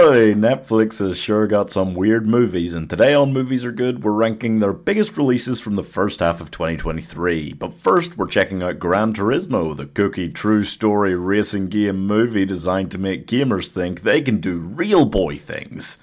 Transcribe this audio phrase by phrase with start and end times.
[0.00, 4.10] boy, Netflix has sure got some weird movies, and today on Movies Are Good, we're
[4.10, 7.52] ranking their biggest releases from the first half of 2023.
[7.52, 12.90] But first, we're checking out Gran Turismo, the cookie true story racing game movie designed
[12.90, 15.96] to make gamers think they can do real boy things.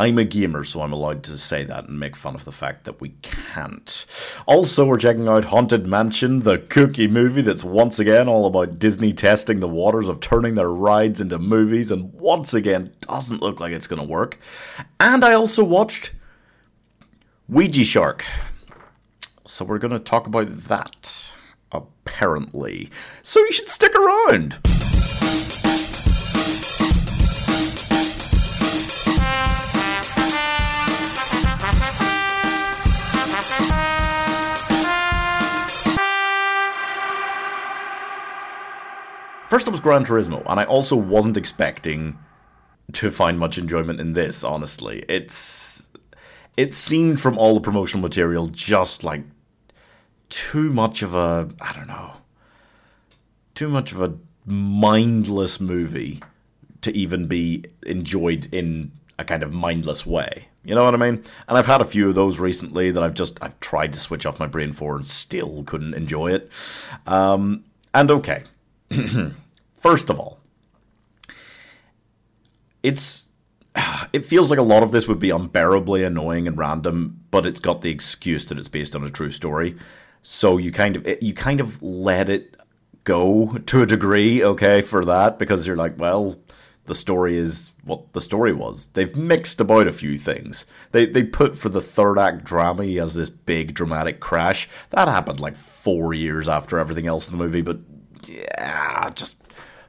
[0.00, 2.84] I'm a gamer, so I'm allowed to say that and make fun of the fact
[2.84, 4.06] that we can't.
[4.46, 9.12] Also, we're checking out Haunted Mansion, the cookie movie that's once again all about Disney
[9.12, 13.74] testing the waters of turning their rides into movies and once again doesn't look like
[13.74, 14.38] it's going to work.
[14.98, 16.14] And I also watched
[17.46, 18.24] Ouija Shark.
[19.44, 21.34] So we're going to talk about that,
[21.72, 22.88] apparently.
[23.20, 24.79] So you should stick around.
[39.50, 42.16] First, it was Gran Turismo, and I also wasn't expecting
[42.92, 44.44] to find much enjoyment in this.
[44.44, 45.88] Honestly, it's
[46.56, 49.24] it seemed from all the promotional material just like
[50.28, 52.12] too much of a I don't know,
[53.56, 54.14] too much of a
[54.46, 56.22] mindless movie
[56.82, 60.46] to even be enjoyed in a kind of mindless way.
[60.62, 61.24] You know what I mean?
[61.48, 64.26] And I've had a few of those recently that I've just I've tried to switch
[64.26, 66.52] off my brain for and still couldn't enjoy it.
[67.04, 68.44] Um, and okay,
[69.70, 70.40] First of all,
[72.82, 73.28] it's
[74.12, 77.60] it feels like a lot of this would be unbearably annoying and random, but it's
[77.60, 79.76] got the excuse that it's based on a true story.
[80.22, 82.56] So you kind of you kind of let it
[83.04, 86.38] go to a degree, okay, for that because you're like, well,
[86.84, 88.88] the story is what the story was.
[88.88, 90.66] They've mixed about a few things.
[90.92, 95.40] They they put for the third act drama as this big dramatic crash that happened
[95.40, 97.78] like four years after everything else in the movie, but
[98.30, 99.36] yeah, just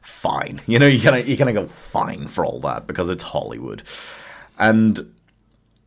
[0.02, 0.62] fine.
[0.68, 3.24] You know, you kind of you kind of go fine for all that because it's
[3.24, 3.84] Hollywood,
[4.58, 5.14] and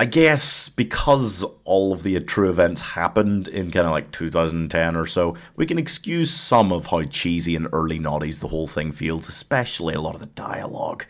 [0.00, 5.06] I guess because all of the true events happened in kind of like 2010 or
[5.06, 9.28] so, we can excuse some of how cheesy and early noughties the whole thing feels,
[9.28, 11.04] especially a lot of the dialogue.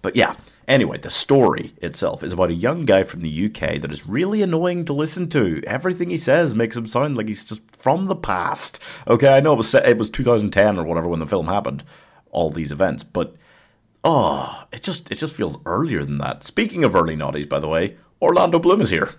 [0.00, 0.36] But yeah,
[0.68, 4.42] anyway, the story itself is about a young guy from the UK that is really
[4.42, 5.62] annoying to listen to.
[5.66, 8.82] Everything he says makes him sound like he's just from the past.
[9.06, 11.84] Okay, I know it was it was 2010 or whatever when the film happened,
[12.30, 13.34] all these events, but
[14.04, 16.44] oh, it just it just feels earlier than that.
[16.44, 19.10] Speaking of early noughties, by the way, Orlando Bloom is here.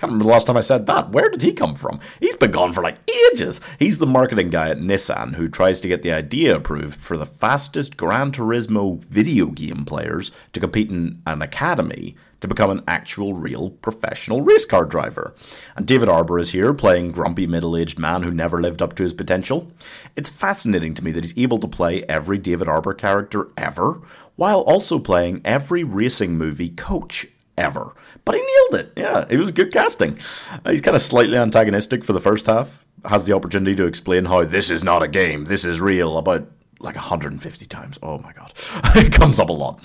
[0.00, 1.10] Can't remember the last time I said that.
[1.10, 2.00] Where did he come from?
[2.20, 2.96] He's been gone for like
[3.32, 3.60] ages.
[3.78, 7.26] He's the marketing guy at Nissan who tries to get the idea approved for the
[7.26, 13.34] fastest Gran Turismo video game players to compete in an academy to become an actual,
[13.34, 15.34] real professional race car driver.
[15.76, 19.02] And David Harbour is here playing grumpy middle aged man who never lived up to
[19.02, 19.70] his potential.
[20.16, 24.00] It's fascinating to me that he's able to play every David Harbour character ever,
[24.36, 27.26] while also playing every racing movie coach
[27.60, 27.94] ever.
[28.24, 28.92] But he nailed it.
[28.96, 30.18] Yeah, it was good casting.
[30.64, 32.84] Uh, he's kind of slightly antagonistic for the first half.
[33.04, 36.48] Has the opportunity to explain how this is not a game, this is real, about
[36.80, 37.98] like 150 times.
[38.02, 38.52] Oh my god.
[38.96, 39.80] it comes up a lot.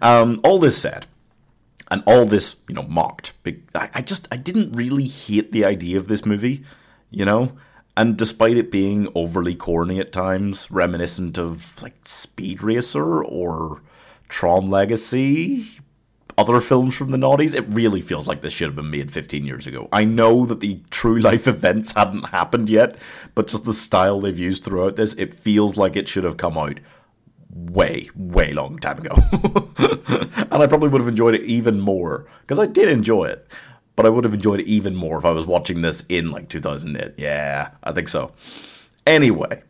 [0.00, 1.06] Um, all this said,
[1.90, 3.32] and all this, you know, mocked.
[3.74, 6.64] I, I just, I didn't really hate the idea of this movie,
[7.10, 7.52] you know?
[7.96, 13.82] And despite it being overly corny at times, reminiscent of like Speed Racer or
[14.30, 15.68] Tron Legacy,
[16.38, 19.44] other films from the noughties, it really feels like this should have been made 15
[19.44, 19.88] years ago.
[19.92, 22.96] I know that the true life events hadn't happened yet,
[23.34, 26.56] but just the style they've used throughout this, it feels like it should have come
[26.56, 26.80] out
[27.50, 29.14] way, way long time ago.
[30.36, 33.46] and I probably would have enjoyed it even more, because I did enjoy it,
[33.96, 36.48] but I would have enjoyed it even more if I was watching this in like
[36.48, 37.14] 2008.
[37.18, 38.32] Yeah, I think so.
[39.06, 39.62] Anyway,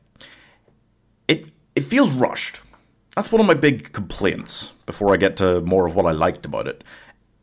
[1.27, 2.61] it it feels rushed
[3.17, 6.47] that's one of my big complaints before I get to more of what I liked
[6.47, 6.83] about it.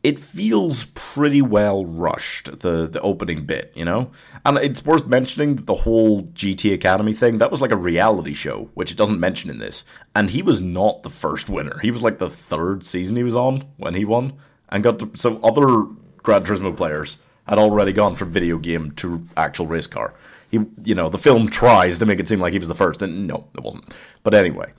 [0.02, 4.10] It feels pretty well rushed, the, the opening bit, you know?
[4.46, 8.32] And it's worth mentioning that the whole GT Academy thing, that was like a reality
[8.32, 9.84] show, which it doesn't mention in this.
[10.16, 11.78] And he was not the first winner.
[11.80, 14.32] He was like the third season he was on when he won.
[14.70, 15.86] And got to, so other
[16.22, 20.14] Gran Turismo players had already gone from video game to actual race car.
[20.50, 23.02] He, you know, the film tries to make it seem like he was the first,
[23.02, 23.94] and no, it wasn't.
[24.22, 24.72] But anyway,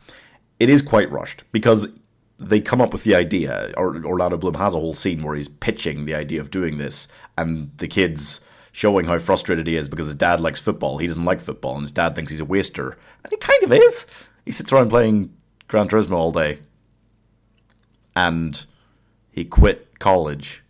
[0.61, 1.87] it is quite rushed because
[2.37, 5.49] they come up with the idea, or Orlando Bloom has a whole scene where he's
[5.49, 8.41] pitching the idea of doing this, and the kids
[8.71, 10.99] showing how frustrated he is because his dad likes football.
[10.99, 12.95] He doesn't like football, and his dad thinks he's a waster.
[13.23, 14.05] And he kind of is.
[14.45, 15.35] He sits around playing
[15.67, 16.59] Gran Turismo all day.
[18.15, 18.63] And
[19.31, 20.63] he quit college.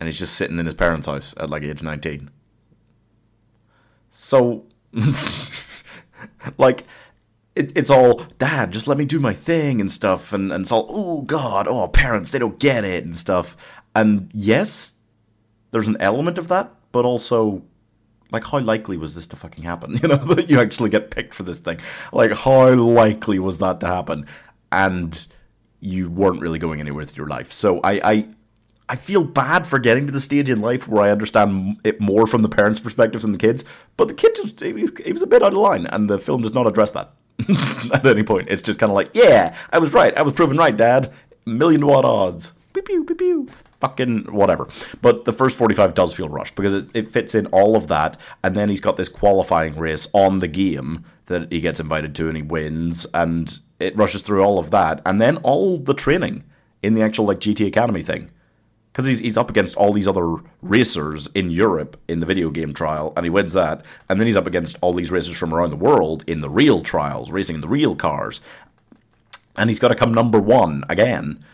[0.00, 2.28] And he's just sitting in his parents' house at like age 19.
[4.10, 4.64] So,
[6.58, 6.84] like,
[7.54, 10.72] it, it's all dad just let me do my thing and stuff and, and it's
[10.72, 13.56] all oh god oh parents they don't get it and stuff
[13.94, 14.94] and yes
[15.70, 17.62] there's an element of that but also
[18.30, 21.34] like how likely was this to fucking happen you know that you actually get picked
[21.34, 21.78] for this thing
[22.12, 24.26] like how likely was that to happen
[24.70, 25.26] and
[25.80, 28.28] you weren't really going anywhere with your life so i i
[28.90, 32.26] I feel bad for getting to the stage in life where I understand it more
[32.26, 33.64] from the parents' perspective than the kids.
[33.96, 36.18] But the kid just, he was, he was a bit out of line, and the
[36.18, 37.12] film does not address that.
[37.94, 38.48] at any point.
[38.48, 40.16] It's just kind of like, yeah, I was right.
[40.16, 41.12] I was proven right, Dad.
[41.46, 42.52] Million to one odds.
[42.72, 43.48] Pew pew pew pew.
[43.80, 44.68] Fucking whatever.
[45.00, 48.18] But the first 45 does feel rushed because it, it fits in all of that.
[48.44, 52.28] And then he's got this qualifying race on the game that he gets invited to
[52.28, 53.06] and he wins.
[53.14, 55.00] And it rushes through all of that.
[55.06, 56.44] And then all the training
[56.82, 58.30] in the actual like GT Academy thing
[58.92, 62.72] because he's, he's up against all these other racers in Europe in the video game
[62.72, 63.84] trial, and he wins that.
[64.08, 66.80] And then he's up against all these racers from around the world in the real
[66.80, 68.40] trials, racing in the real cars.
[69.56, 71.44] And he's got to come number one again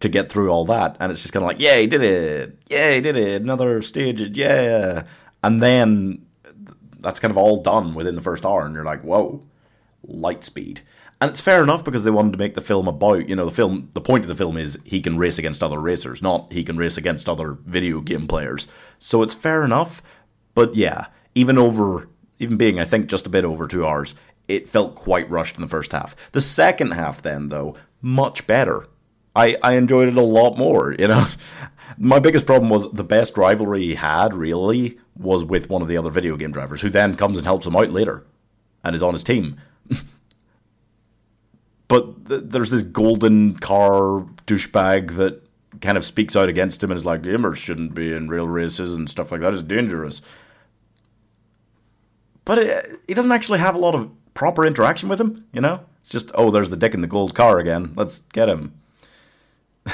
[0.00, 0.96] to get through all that.
[0.98, 2.58] And it's just kind of like, yeah, he did it.
[2.68, 3.42] Yeah, he did it.
[3.42, 4.36] Another stage.
[4.36, 5.04] Yeah.
[5.44, 6.26] And then
[6.98, 8.64] that's kind of all done within the first hour.
[8.64, 9.42] And you're like, whoa,
[10.02, 10.82] light speed.
[11.22, 13.54] And it's fair enough because they wanted to make the film about, you know, the
[13.54, 16.64] film, the point of the film is he can race against other racers, not he
[16.64, 18.66] can race against other video game players.
[18.98, 20.02] So it's fair enough.
[20.56, 22.08] But yeah, even over,
[22.40, 24.16] even being, I think, just a bit over two hours,
[24.48, 26.16] it felt quite rushed in the first half.
[26.32, 28.88] The second half, then, though, much better.
[29.36, 31.28] I, I enjoyed it a lot more, you know.
[31.98, 35.98] My biggest problem was the best rivalry he had, really, was with one of the
[35.98, 38.24] other video game drivers, who then comes and helps him out later
[38.82, 39.56] and is on his team.
[41.92, 45.42] But th- there's this golden car douchebag that
[45.82, 48.94] kind of speaks out against him and is like, gamers shouldn't be in real races
[48.94, 49.52] and stuff like that.
[49.52, 50.22] It's dangerous.
[52.46, 55.84] But it, he doesn't actually have a lot of proper interaction with him, you know?
[56.00, 57.92] It's just, oh, there's the dick in the gold car again.
[57.94, 58.72] Let's get him.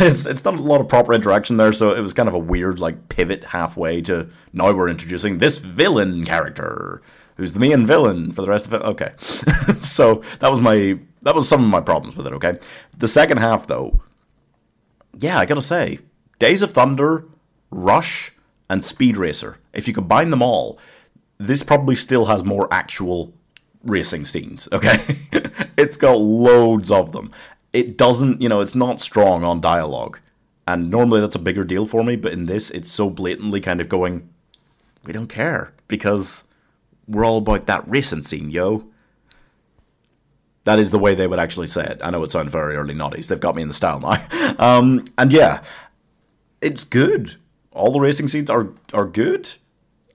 [0.00, 2.38] it's it's not a lot of proper interaction there, so it was kind of a
[2.38, 7.02] weird like pivot halfway to now we're introducing this villain character
[7.36, 8.80] who's the main villain for the rest of it.
[8.80, 9.12] Okay,
[9.78, 12.32] so that was my that was some of my problems with it.
[12.34, 12.58] Okay,
[12.96, 14.00] the second half though,
[15.18, 15.98] yeah, I gotta say,
[16.38, 17.24] Days of Thunder,
[17.70, 18.32] Rush,
[18.70, 19.58] and Speed Racer.
[19.72, 20.78] If you combine them all,
[21.38, 23.32] this probably still has more actual
[23.82, 24.68] racing scenes.
[24.70, 24.98] Okay,
[25.76, 27.32] it's got loads of them.
[27.72, 30.20] It doesn't, you know, it's not strong on dialogue.
[30.68, 33.80] And normally that's a bigger deal for me, but in this, it's so blatantly kind
[33.80, 34.28] of going,
[35.04, 36.44] we don't care because
[37.08, 38.86] we're all about that racing scene, yo.
[40.66, 42.00] That is the way they would actually say it.
[42.02, 43.28] I know it sounds very early noughties.
[43.28, 44.26] They've got me in the style now.
[44.58, 45.62] Um, and yeah,
[46.62, 47.36] it's good.
[47.72, 49.52] All the racing scenes are are good.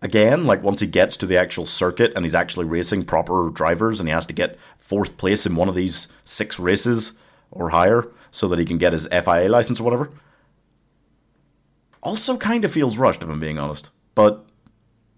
[0.01, 3.99] Again, like once he gets to the actual circuit and he's actually racing proper drivers
[3.99, 7.13] and he has to get fourth place in one of these six races
[7.51, 10.09] or higher so that he can get his FIA license or whatever.
[12.01, 13.91] Also kind of feels rushed if I'm being honest.
[14.15, 14.43] But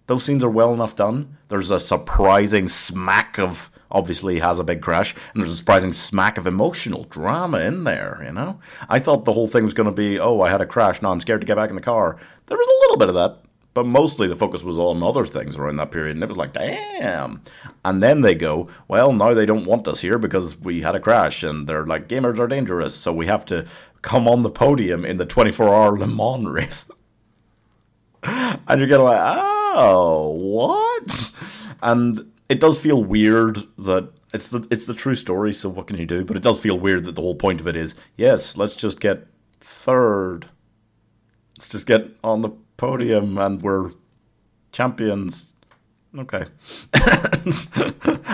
[0.07, 1.38] those scenes are well enough done.
[1.47, 6.38] There's a surprising smack of obviously has a big crash, and there's a surprising smack
[6.38, 8.60] of emotional drama in there, you know?
[8.90, 11.12] I thought the whole thing was going to be, oh, I had a crash, now
[11.12, 12.18] I'm scared to get back in the car.
[12.48, 13.40] There was a little bit of that,
[13.74, 16.54] but mostly the focus was on other things around that period, and it was like,
[16.54, 17.42] damn.
[17.86, 21.00] And then they go, well, now they don't want us here because we had a
[21.00, 23.66] crash, and they're like, gamers are dangerous, so we have to
[24.01, 26.86] come on the podium in the 24 hour Le Mans race.
[28.24, 31.32] and you're getting like, oh, what?
[31.82, 35.51] And it does feel weird that it's the it's the true story.
[35.51, 36.24] So what can you do?
[36.24, 39.00] But it does feel weird that the whole point of it is yes, let's just
[39.00, 39.25] get
[39.60, 40.50] third.
[41.57, 43.91] Let's just get on the podium and we're
[44.72, 45.55] champions.
[46.15, 46.45] Okay.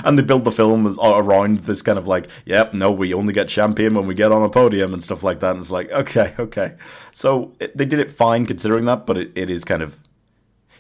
[0.04, 3.48] and they build the film around this kind of like, yep, no, we only get
[3.48, 5.52] champion when we get on a podium and stuff like that.
[5.52, 6.74] And it's like, okay, okay.
[7.14, 9.98] So it, they did it fine considering that, but it, it is kind of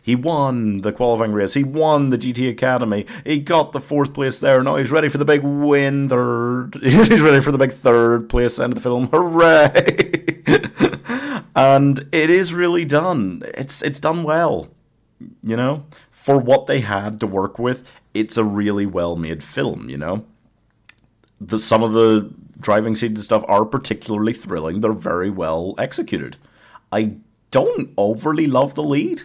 [0.01, 1.53] he won the qualifying race.
[1.53, 3.05] He won the GT Academy.
[3.25, 4.63] He got the fourth place there.
[4.63, 6.75] Now he's ready for the big win third.
[6.83, 9.07] he's ready for the big third place end of the film.
[9.11, 10.41] Hooray!
[11.55, 13.43] and it is really done.
[13.55, 14.69] It's it's done well.
[15.43, 19.89] You know, for what they had to work with, it's a really well made film.
[19.89, 20.25] You know,
[21.41, 24.81] the some of the driving scenes and stuff are particularly thrilling.
[24.81, 26.37] They're very well executed.
[26.91, 27.17] I
[27.51, 29.23] don't overly love the lead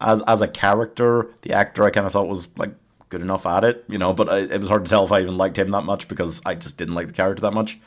[0.00, 2.72] as as a character, the actor I kind of thought was like
[3.08, 4.12] good enough at it, you know.
[4.12, 6.40] But I, it was hard to tell if I even liked him that much because
[6.46, 7.78] I just didn't like the character that much.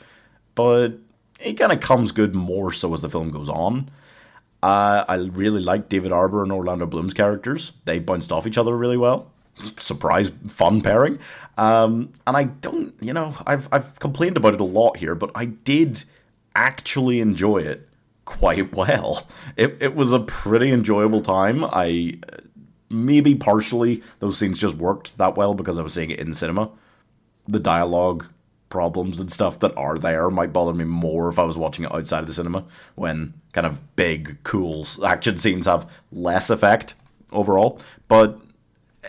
[0.54, 0.98] But
[1.40, 3.90] he kind of comes good more so as the film goes on.
[4.62, 7.72] Uh, I really like David Harbour and Orlando Bloom's characters.
[7.84, 9.30] They bounced off each other really well.
[9.78, 11.18] surprise fun pairing.
[11.58, 15.30] Um, and I don't, you know, I've I've complained about it a lot here, but
[15.34, 16.04] I did
[16.54, 17.88] actually enjoy it
[18.24, 19.26] quite well.
[19.56, 21.64] It it was a pretty enjoyable time.
[21.64, 22.18] I
[22.90, 26.70] maybe partially those scenes just worked that well because I was seeing it in cinema.
[27.46, 28.26] The dialogue
[28.74, 31.94] problems and stuff that are there might bother me more if I was watching it
[31.94, 32.64] outside of the cinema
[32.96, 36.94] when kind of big cool action scenes have less effect
[37.32, 37.80] overall.
[38.08, 38.40] But
[39.04, 39.08] eh,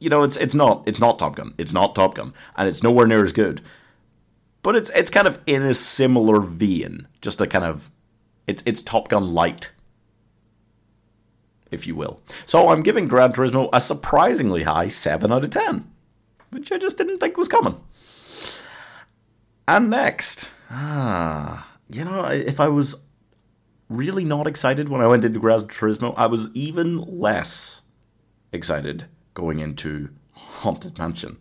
[0.00, 1.54] you know, it's it's not it's not Top Gun.
[1.56, 3.62] It's not Top Gun, and it's nowhere near as good.
[4.62, 7.90] But it's it's kind of in a similar vein, just a kind of
[8.48, 9.70] it's it's Top Gun light,
[11.70, 12.20] if you will.
[12.46, 15.88] So I'm giving Gran Turismo a surprisingly high seven out of ten,
[16.50, 17.80] which I just didn't think was coming.
[19.68, 22.96] And next, ah, you know, if I was
[23.90, 27.82] really not excited when I went into Gran Turismo, I was even less
[28.50, 31.38] excited going into Haunted Mansion.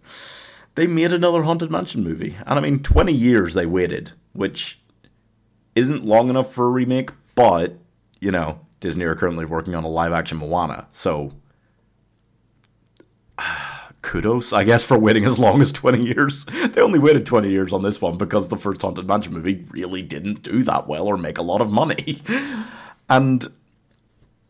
[0.76, 4.80] They made another Haunted Mansion movie, and I mean, 20 years they waited, which
[5.78, 7.78] isn't long enough for a remake, but,
[8.20, 11.34] you know, Disney are currently working on a live action Moana, so
[14.02, 16.46] kudos, I guess, for waiting as long as 20 years.
[16.68, 20.02] They only waited 20 years on this one because the first Haunted Mansion movie really
[20.02, 22.22] didn't do that well or make a lot of money.
[23.10, 23.48] And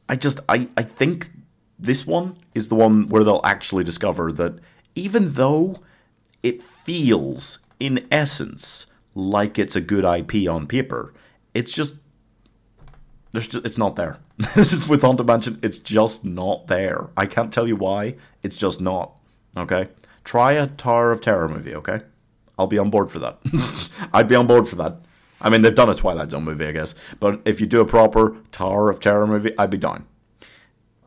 [0.10, 1.30] I just, I, I think
[1.78, 4.58] this one is the one where they'll actually discover that
[4.96, 5.76] even though
[6.42, 11.14] it feels, in essence, like it's a good IP on paper,
[11.58, 11.96] it's just
[13.32, 14.20] there's just, it's not there.
[14.88, 17.10] With Haunted Mansion, it's just not there.
[17.18, 18.16] I can't tell you why.
[18.44, 19.16] It's just not.
[19.58, 19.90] Okay?
[20.24, 22.02] Try a Tower of Terror movie, okay?
[22.58, 23.40] I'll be on board for that.
[24.14, 25.02] I'd be on board for that.
[25.42, 26.96] I mean, they've done a Twilight Zone movie, I guess.
[27.20, 30.06] But if you do a proper Tower of Terror movie, I'd be down.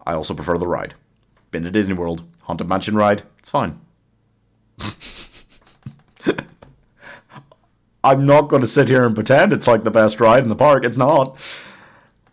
[0.06, 0.94] I also prefer the ride.
[1.50, 3.80] Been to Disney World, Haunted Mansion ride, it's fine.
[8.02, 10.56] I'm not going to sit here and pretend it's like the best ride in the
[10.56, 10.84] park.
[10.84, 11.36] It's not.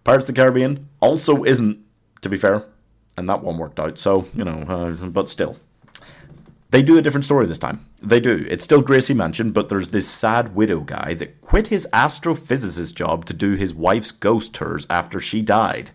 [0.03, 1.79] Pirates of the Caribbean also isn't,
[2.21, 2.65] to be fair.
[3.17, 5.57] And that one worked out, so, you know, uh, but still.
[6.69, 7.85] They do a different story this time.
[8.01, 8.45] They do.
[8.49, 13.25] It's still Gracey Mansion, but there's this sad widow guy that quit his astrophysicist job
[13.25, 15.91] to do his wife's ghost tours after she died.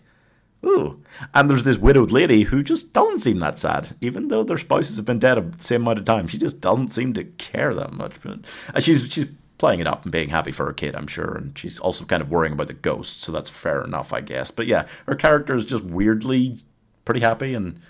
[0.64, 1.02] Ooh.
[1.34, 4.96] And there's this widowed lady who just doesn't seem that sad, even though their spouses
[4.96, 6.26] have been dead a same amount of time.
[6.28, 8.14] She just doesn't seem to care that much.
[8.22, 8.40] But
[8.82, 9.26] she's she's
[9.58, 12.22] playing it up and being happy for her kid, I'm sure, and she's also kind
[12.22, 14.50] of worrying about the ghosts, so that's fair enough, I guess.
[14.50, 16.64] But yeah, her character is just weirdly
[17.04, 17.80] pretty happy and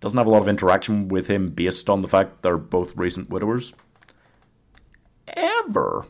[0.00, 3.30] doesn't have a lot of interaction with him based on the fact they're both recent
[3.30, 3.72] widowers.
[5.28, 6.06] Ever.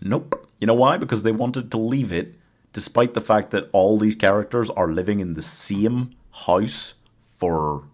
[0.00, 0.48] Nope.
[0.58, 0.96] You know why?
[0.96, 2.34] Because they wanted to leave it,
[2.72, 6.14] despite the fact that all these characters are living in the same
[6.44, 7.84] house for,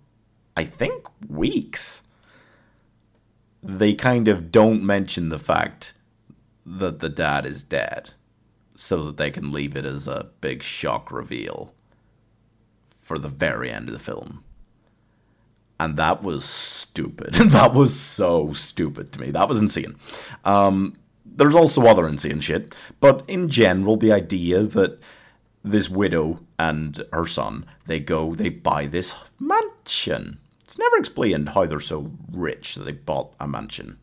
[0.56, 2.02] I think, weeks.
[3.62, 5.94] They kind of don't mention the fact
[6.64, 8.12] that the dad is dead
[8.74, 11.74] so that they can leave it as a big shock reveal
[13.00, 14.42] for the very end of the film
[15.82, 17.34] and that was stupid.
[17.34, 19.30] that was so stupid to me.
[19.32, 19.96] That was insane.
[20.44, 25.00] Um, there's also other insane shit, but in general, the idea that
[25.64, 30.38] this widow and her son they go they buy this mansion.
[30.64, 33.98] It's never explained how they're so rich that they bought a mansion.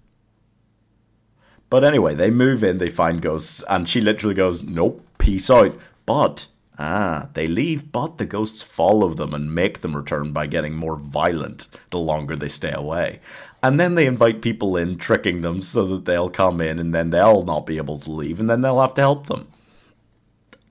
[1.70, 5.76] But anyway, they move in, they find ghosts, and she literally goes, "Nope, peace out."
[6.06, 6.48] But
[6.82, 10.96] Ah, they leave, but the ghosts follow them and make them return by getting more
[10.96, 13.20] violent the longer they stay away.
[13.62, 17.10] And then they invite people in, tricking them so that they'll come in and then
[17.10, 19.48] they'll not be able to leave and then they'll have to help them.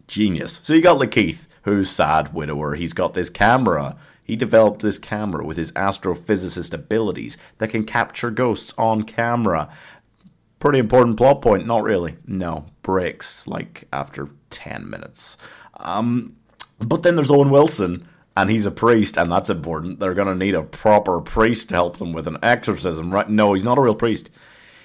[0.07, 0.61] Genius.
[0.62, 2.75] So you got Lakeith, who's sad widower.
[2.75, 3.95] He's got this camera.
[4.25, 9.69] He developed this camera with his astrophysicist abilities that can capture ghosts on camera.
[10.59, 12.17] Pretty important plot point, not really.
[12.27, 15.37] No, breaks like after 10 minutes.
[15.77, 16.37] Um,
[16.81, 20.00] but then there's Owen Wilson, and he's a priest, and that's important.
[20.00, 23.29] They're going to need a proper priest to help them with an exorcism, right?
[23.29, 24.31] No, he's not a real priest.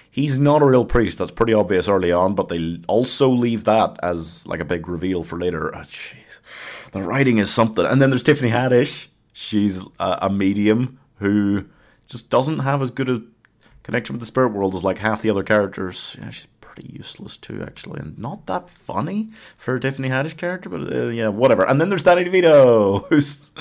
[0.10, 1.18] He's not a real priest.
[1.18, 5.24] That's pretty obvious early on, but they also leave that as like a big reveal
[5.24, 5.76] for later.
[5.76, 7.84] Oh, jeez, the writing is something.
[7.84, 9.08] And then there's Tiffany Haddish.
[9.32, 11.66] She's a, a medium who
[12.08, 13.24] just doesn't have as good a
[13.84, 16.16] connection with the spirit world is like half the other characters.
[16.20, 20.70] Yeah, she's pretty useless too, actually, and not that funny for a Tiffany Haddish character.
[20.70, 21.68] But uh, yeah, whatever.
[21.68, 23.52] And then there's Danny DeVito, who's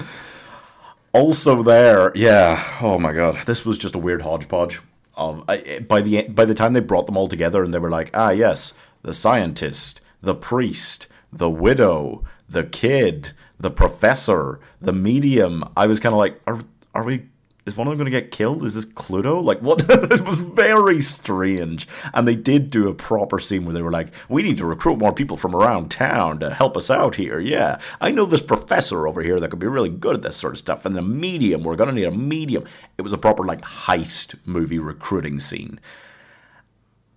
[1.13, 2.13] also there.
[2.15, 2.65] Yeah.
[2.81, 4.81] Oh my god, this was just a weird hodgepodge.
[5.15, 7.91] Of I, by the by the time they brought them all together and they were
[7.91, 15.65] like, ah yes, the scientist, the priest, the widow, the kid, the professor, the medium.
[15.77, 16.61] I was kind of like, are
[16.95, 17.27] are we
[17.65, 18.65] is one of them going to get killed?
[18.65, 19.43] Is this Cluedo?
[19.43, 19.85] Like, what?
[19.89, 21.87] it was very strange.
[22.13, 24.99] And they did do a proper scene where they were like, we need to recruit
[24.99, 27.39] more people from around town to help us out here.
[27.39, 27.79] Yeah.
[28.01, 30.59] I know this professor over here that could be really good at this sort of
[30.59, 30.85] stuff.
[30.85, 32.65] And the medium, we're going to need a medium.
[32.99, 35.79] It was a proper, like, heist movie recruiting scene.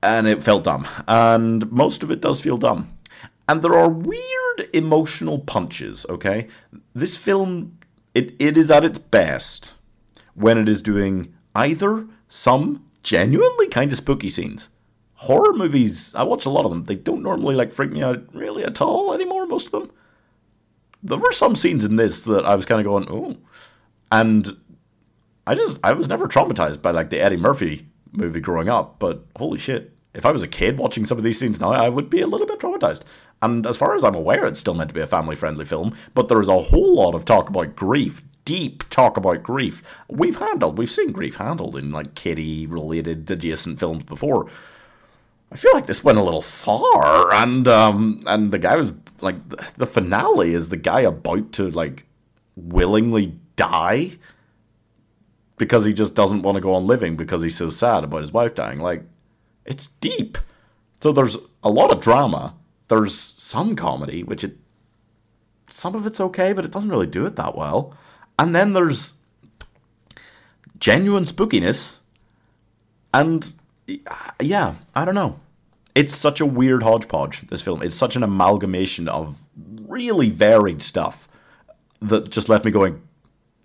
[0.04, 0.88] And it felt dumb.
[1.08, 2.96] And most of it does feel dumb.
[3.50, 6.48] And there are weird emotional punches, okay?
[6.94, 7.80] This film,
[8.14, 9.75] it, it is at its best
[10.36, 14.70] when it is doing either some genuinely kind of spooky scenes.
[15.16, 16.84] Horror movies, I watch a lot of them.
[16.84, 19.92] They don't normally like freak me out really at all anymore, most of them.
[21.02, 23.38] There were some scenes in this that I was kind of going, oh.
[24.12, 24.58] And
[25.48, 29.26] I just, I was never traumatized by like the Eddie Murphy movie growing up, but
[29.38, 29.92] holy shit.
[30.14, 32.28] If I was a kid watching some of these scenes now, I would be a
[32.28, 33.02] little bit traumatized.
[33.42, 35.94] And as far as I'm aware, it's still meant to be a family friendly film,
[36.14, 39.84] but there is a whole lot of talk about grief deep talk about grief.
[40.08, 44.50] We've handled, we've seen grief handled in like kitty related adjacent films before.
[45.52, 49.48] I feel like this went a little far, and um, and the guy was like,
[49.76, 52.06] the finale is the guy about to like
[52.56, 54.18] willingly die
[55.58, 58.34] because he just doesn't want to go on living because he's so sad about his
[58.34, 58.80] wife dying.
[58.80, 59.04] Like,
[59.66, 60.38] it's deep.
[61.02, 62.56] So there's a lot of drama.
[62.88, 64.58] There's some comedy, which it
[65.70, 67.96] some of it's okay, but it doesn't really do it that well.
[68.38, 69.14] And then there's
[70.80, 72.00] genuine spookiness.
[73.14, 73.54] And
[74.42, 75.40] yeah, I don't know.
[75.94, 77.82] It's such a weird hodgepodge, this film.
[77.82, 79.42] It's such an amalgamation of
[79.88, 81.28] really varied stuff
[82.02, 83.02] that just left me going,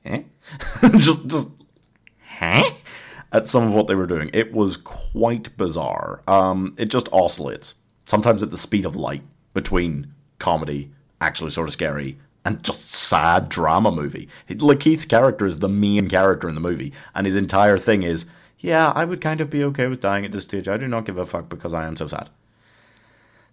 [0.04, 0.22] eh?
[0.98, 1.48] just, just,
[2.24, 2.70] huh?
[3.32, 4.30] At some of what they were doing.
[4.32, 6.22] It was quite bizarre.
[6.28, 7.74] Um, it just oscillates,
[8.06, 9.22] sometimes at the speed of light,
[9.52, 14.28] between comedy, actually sort of scary, and just sad drama movie.
[14.48, 18.26] Lakeith's character is the main character in the movie, and his entire thing is,
[18.58, 20.68] yeah, I would kind of be okay with dying at this stage.
[20.68, 22.28] I do not give a fuck because I am so sad.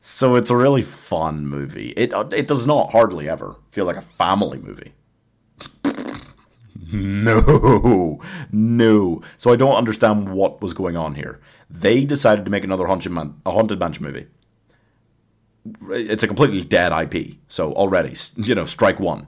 [0.02, 1.90] So it's a really fun movie.
[1.98, 4.94] It it does not hardly ever feel like a family movie.
[6.92, 8.22] no,
[8.52, 9.22] no.
[9.38, 11.40] So I don't understand what was going on here.
[11.70, 14.28] They decided to make another haunted man, a haunted mansion movie
[15.90, 17.38] it's a completely dead IP.
[17.48, 19.28] So already, you know, strike one.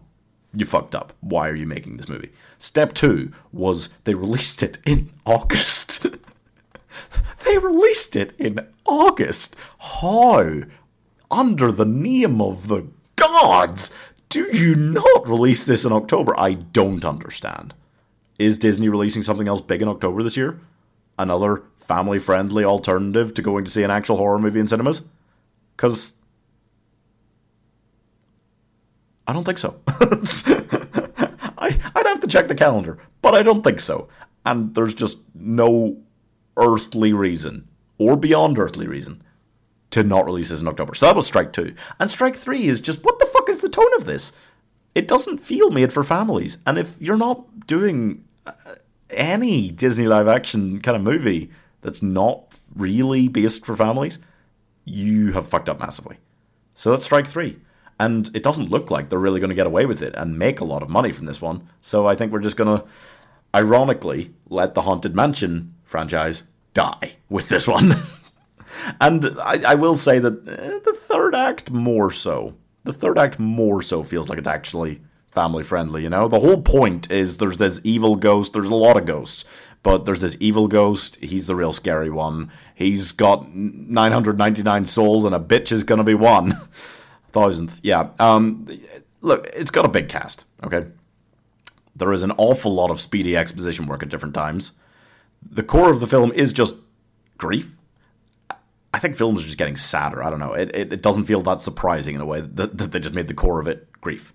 [0.53, 1.13] You fucked up.
[1.19, 2.31] Why are you making this movie?
[2.57, 6.07] Step two was they released it in August.
[7.45, 9.55] they released it in August.
[9.77, 10.61] How?
[11.31, 13.91] Under the name of the gods,
[14.29, 16.39] do you not release this in October?
[16.39, 17.73] I don't understand.
[18.39, 20.59] Is Disney releasing something else big in October this year?
[21.19, 25.01] Another family friendly alternative to going to see an actual horror movie in cinemas?
[25.75, 26.13] Because
[29.29, 29.79] I don't think so.
[31.59, 34.07] I, I'd have to check the calendar, but I don't think so.
[34.43, 35.97] And there's just no
[36.57, 37.67] earthly reason,
[37.99, 39.21] or beyond earthly reason,
[39.91, 40.95] to not release this in October.
[40.95, 41.75] So that was strike two.
[41.99, 44.31] And strike three is just what the fuck is the tone of this?
[44.95, 46.57] It doesn't feel made for families.
[46.65, 48.53] And if you're not doing uh,
[49.11, 54.17] any Disney live action kind of movie that's not really based for families,
[54.85, 56.17] you have fucked up massively.
[56.73, 57.59] So that's strike three.
[57.99, 60.61] And it doesn't look like they're really going to get away with it and make
[60.61, 61.67] a lot of money from this one.
[61.81, 62.85] So I think we're just going to,
[63.53, 67.95] ironically, let the Haunted Mansion franchise die with this one.
[69.01, 72.55] and I, I, will say that eh, the third act more so.
[72.85, 76.27] The third act more so feels like it's actually family friendly, you know?
[76.27, 79.45] The whole point is there's this evil ghost, there's a lot of ghosts,
[79.83, 82.51] but there's this evil ghost, he's the real scary one.
[82.73, 86.53] He's got 999 souls and a bitch is going to be one.
[87.31, 87.79] thousandth.
[87.83, 88.09] Yeah.
[88.19, 88.67] Um,
[89.21, 90.45] look, it's got a big cast.
[90.63, 90.87] Okay.
[91.95, 94.71] There is an awful lot of speedy exposition work at different times.
[95.49, 96.75] The core of the film is just
[97.37, 97.71] grief.
[98.93, 100.23] I think films are just getting sadder.
[100.23, 100.53] I don't know.
[100.53, 103.27] It, it, it doesn't feel that surprising in a way that, that they just made
[103.27, 104.33] the core of it grief.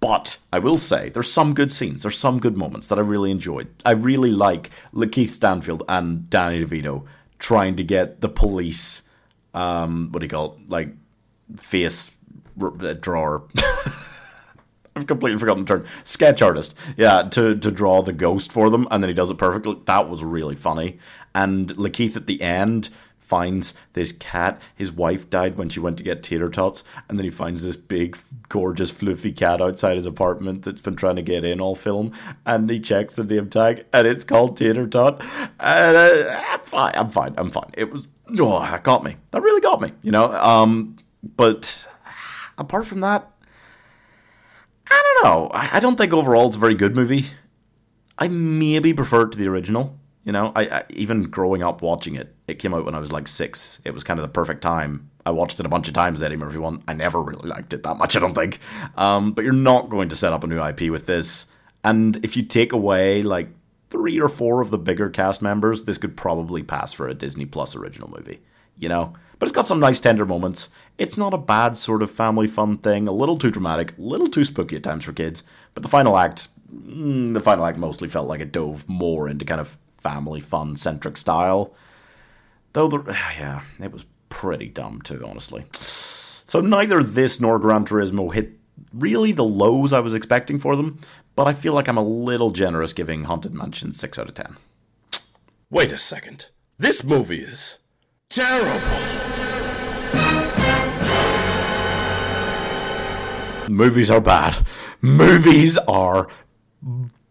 [0.00, 3.30] But I will say there's some good scenes, there's some good moments that I really
[3.30, 3.68] enjoyed.
[3.84, 7.04] I really like Lakeith Stanfield and Danny DeVito
[7.38, 9.02] trying to get the police,
[9.54, 10.94] um, what do you call it, like
[11.56, 12.10] face
[13.00, 13.44] drawer.
[14.96, 15.86] I've completely forgotten the term.
[16.02, 16.74] Sketch artist.
[16.96, 19.76] Yeah, to, to draw the ghost for them, and then he does it perfectly.
[19.84, 20.98] That was really funny.
[21.34, 22.90] And Lakeith at the end
[23.20, 24.60] finds this cat.
[24.74, 27.76] His wife died when she went to get tater tots, and then he finds this
[27.76, 28.18] big,
[28.48, 32.12] gorgeous, fluffy cat outside his apartment that's been trying to get in all film.
[32.44, 35.20] And he checks the name tag, and it's called Tater Tot.
[35.60, 36.92] And uh, I'm fine.
[36.96, 37.34] I'm fine.
[37.36, 37.70] I'm fine.
[37.74, 38.08] It was
[38.40, 39.16] oh, that got me.
[39.30, 39.92] That really got me.
[40.02, 40.32] You know.
[40.32, 40.96] Um,
[41.36, 41.86] but
[42.58, 43.30] apart from that,
[44.90, 45.50] I don't know.
[45.52, 47.26] I, don't think overall it's a very good movie.
[48.18, 49.98] I maybe prefer it to the original.
[50.24, 53.12] You know, I, I even growing up watching it, it came out when I was
[53.12, 53.80] like six.
[53.84, 55.10] It was kind of the perfect time.
[55.24, 56.82] I watched it a bunch of times, the Eddie Murphy one.
[56.88, 58.58] I never really liked it that much, I don't think.
[58.96, 61.46] Um, but you're not going to set up a new IP with this.
[61.84, 63.48] And if you take away like
[63.90, 67.46] three or four of the bigger cast members, this could probably pass for a Disney
[67.46, 68.40] Plus original movie.
[68.76, 69.14] You know?
[69.38, 70.70] But it's got some nice tender moments.
[70.98, 74.28] It's not a bad sort of family fun thing, a little too dramatic, a little
[74.28, 75.44] too spooky at times for kids.
[75.74, 79.44] But the final act, mm, the final act mostly felt like it dove more into
[79.44, 81.72] kind of family fun centric style.
[82.72, 83.02] Though the
[83.38, 85.66] yeah, it was pretty dumb too, honestly.
[85.72, 88.58] So neither this nor Gran Turismo hit
[88.92, 91.00] really the lows I was expecting for them,
[91.36, 94.56] but I feel like I'm a little generous giving Haunted Mansion 6 out of 10.
[95.70, 96.46] Wait a second.
[96.78, 97.78] This movie is
[98.30, 99.47] terrible.
[103.68, 104.64] Movies are bad.
[105.00, 106.28] Movies are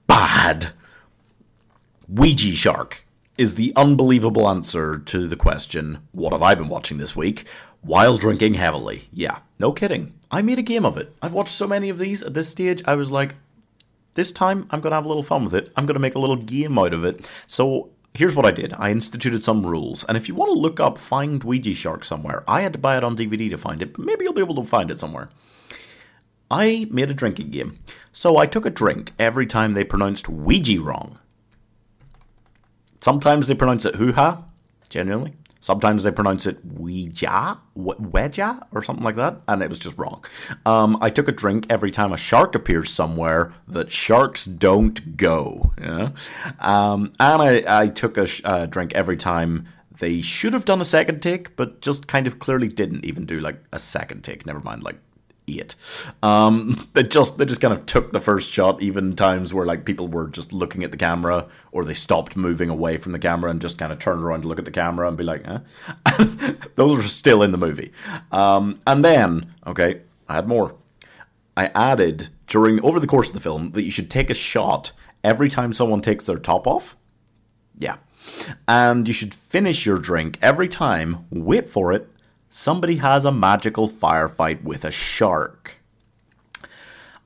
[0.06, 0.70] bad.
[2.08, 3.06] Ouija Shark
[3.38, 7.46] is the unbelievable answer to the question, What have I been watching this week?
[7.82, 9.10] While drinking heavily.
[9.12, 10.14] Yeah, no kidding.
[10.30, 11.16] I made a game of it.
[11.22, 13.36] I've watched so many of these at this stage, I was like,
[14.14, 15.72] this time I'm going to have a little fun with it.
[15.76, 17.30] I'm going to make a little game out of it.
[17.46, 20.04] So here's what I did I instituted some rules.
[20.06, 22.98] And if you want to look up Find Ouija Shark somewhere, I had to buy
[22.98, 25.30] it on DVD to find it, but maybe you'll be able to find it somewhere.
[26.50, 27.76] I made a drinking game.
[28.12, 31.20] So I took a drink every time they pronounced Ouija wrong.
[33.02, 34.44] Sometimes they pronounce it hoo ha,
[34.90, 35.34] genuinely.
[35.60, 40.24] Sometimes they pronounce it Ouija, Ouija, or something like that, and it was just wrong.
[40.66, 45.74] Um, I took a drink every time a shark appears somewhere that sharks don't go.
[45.82, 46.12] Yeah?
[46.60, 49.68] Um, and I, I took a sh- uh, drink every time
[50.00, 53.40] they should have done a second take, but just kind of clearly didn't even do
[53.40, 54.46] like a second take.
[54.46, 55.00] Never mind, like
[55.48, 55.76] it.
[56.22, 59.86] Um, they just they just kind of took the first shot, even times where like
[59.86, 63.50] people were just looking at the camera or they stopped moving away from the camera
[63.50, 65.60] and just kind of turned around to look at the camera and be like, eh?
[66.76, 67.92] those are still in the movie.
[68.32, 70.76] Um, and then, okay, I had more.
[71.56, 74.92] I added during over the course of the film that you should take a shot
[75.24, 76.96] every time someone takes their top off.
[77.78, 77.98] Yeah.
[78.68, 82.10] And you should finish your drink every time, wait for it,
[82.50, 85.82] somebody has a magical firefight with a shark.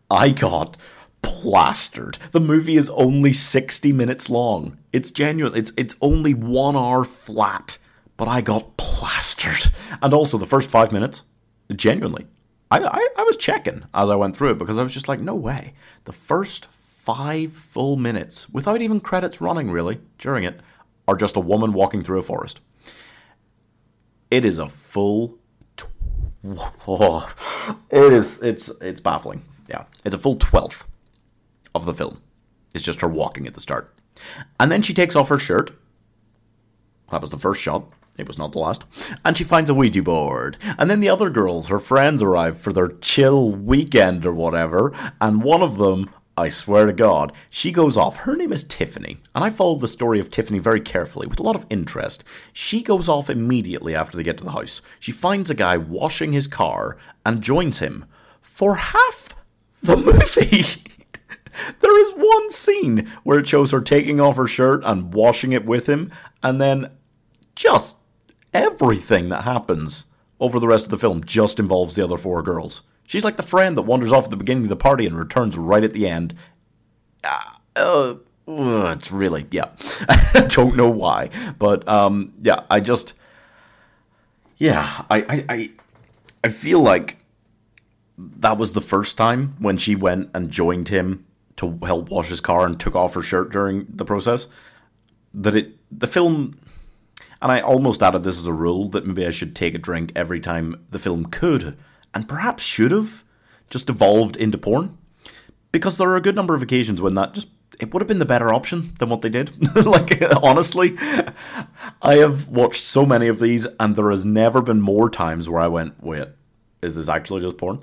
[0.10, 0.77] I got
[1.21, 2.17] plastered.
[2.31, 4.77] The movie is only 60 minutes long.
[4.91, 5.55] It's genuine.
[5.55, 7.77] It's it's only 1 hour flat,
[8.17, 9.71] but I got plastered.
[10.01, 11.23] And also the first 5 minutes,
[11.75, 12.27] genuinely.
[12.69, 15.19] I, I, I was checking as I went through it because I was just like,
[15.19, 15.73] no way.
[16.05, 20.60] The first 5 full minutes without even credits running really during it
[21.07, 22.62] are just a woman walking through a forest.
[24.31, 25.37] It is a full.
[26.87, 27.31] Oh,
[27.91, 28.41] it is.
[28.41, 29.43] It's it's baffling.
[29.69, 30.85] Yeah, it's a full twelfth
[31.75, 32.21] of the film.
[32.73, 33.93] It's just her walking at the start,
[34.59, 35.71] and then she takes off her shirt.
[37.11, 37.91] That was the first shot.
[38.17, 38.83] It was not the last.
[39.23, 40.57] And she finds a Ouija board.
[40.77, 44.93] And then the other girls, her friends, arrive for their chill weekend or whatever.
[45.19, 48.17] And one of them I swear to God, she goes off.
[48.17, 51.43] Her name is Tiffany, and I followed the story of Tiffany very carefully with a
[51.43, 52.23] lot of interest.
[52.53, 54.81] She goes off immediately after they get to the house.
[54.99, 58.05] She finds a guy washing his car and joins him
[58.39, 59.35] for half
[59.83, 60.83] the movie.
[61.81, 65.65] there is one scene where it shows her taking off her shirt and washing it
[65.65, 66.91] with him, and then
[67.55, 67.97] just
[68.53, 70.05] everything that happens
[70.39, 72.83] over the rest of the film just involves the other four girls.
[73.12, 75.58] She's like the friend that wanders off at the beginning of the party and returns
[75.58, 76.34] right at the end.
[77.26, 77.41] Uh,
[77.76, 78.15] uh,
[78.47, 79.67] it's really yeah.
[80.08, 83.13] I don't know why, but um, yeah, I just
[84.58, 85.71] yeah, I, I I
[86.45, 87.17] I feel like
[88.17, 91.26] that was the first time when she went and joined him
[91.58, 94.47] to help wash his car and took off her shirt during the process.
[95.34, 96.58] That it the film
[97.41, 100.13] and I almost added this as a rule that maybe I should take a drink
[100.15, 101.78] every time the film could
[102.13, 103.24] and perhaps should have
[103.69, 104.97] just evolved into porn.
[105.71, 108.19] Because there are a good number of occasions when that just it would have been
[108.19, 109.76] the better option than what they did.
[109.86, 110.95] like honestly,
[112.02, 115.62] I have watched so many of these and there has never been more times where
[115.62, 116.28] I went, "Wait,
[116.82, 117.80] is this actually just porn?"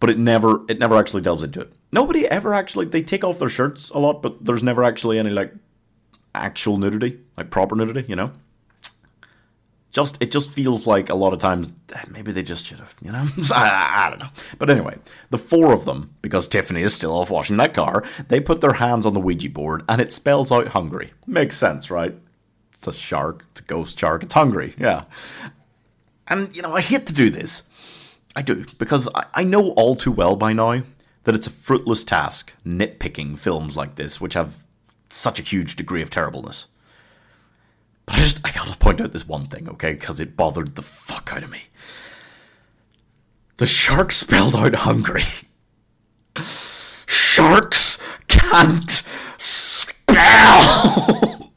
[0.00, 1.72] But it never it never actually delves into it.
[1.92, 5.30] Nobody ever actually they take off their shirts a lot, but there's never actually any
[5.30, 5.54] like
[6.34, 8.32] actual nudity, like proper nudity, you know?
[9.94, 11.72] Just it just feels like a lot of times
[12.08, 13.26] maybe they just should have, you know.
[13.52, 14.96] I, I, don't know, but anyway,
[15.30, 18.74] the four of them, because Tiffany is still off washing that car, they put their
[18.74, 21.12] hands on the Ouija board, and it spells out hungry.
[21.26, 22.14] Makes sense, right?
[22.72, 25.02] It's a shark, it's a ghost shark, it's hungry, yeah.
[26.26, 27.62] And you know, I hate to do this,
[28.34, 30.82] I do because I, I know all too well by now
[31.22, 34.58] that it's a fruitless task nitpicking films like this, which have
[35.08, 36.66] such a huge degree of terribleness.
[38.06, 39.94] But I just I gotta point out this one thing, okay?
[39.94, 41.62] Because it bothered the fuck out of me.
[43.56, 45.24] The shark spelled out hungry.
[47.06, 49.02] Sharks can't
[49.36, 51.52] spell.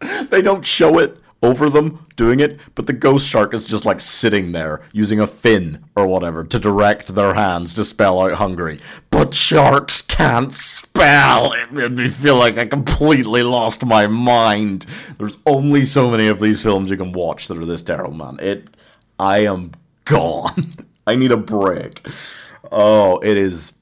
[0.30, 4.00] they don't show it over them doing it, but the ghost shark is just like
[4.00, 8.80] sitting there using a fin or whatever to direct their hands to spell out hungry.
[9.10, 11.52] But sharks can't spell.
[11.52, 14.86] It made me feel like I completely lost my mind.
[15.18, 18.38] There's only so many of these films you can watch that are this terrible, man.
[18.40, 18.68] It,
[19.18, 19.72] I am
[20.04, 20.74] gone.
[21.06, 22.06] I need a break.
[22.72, 23.72] Oh, it is.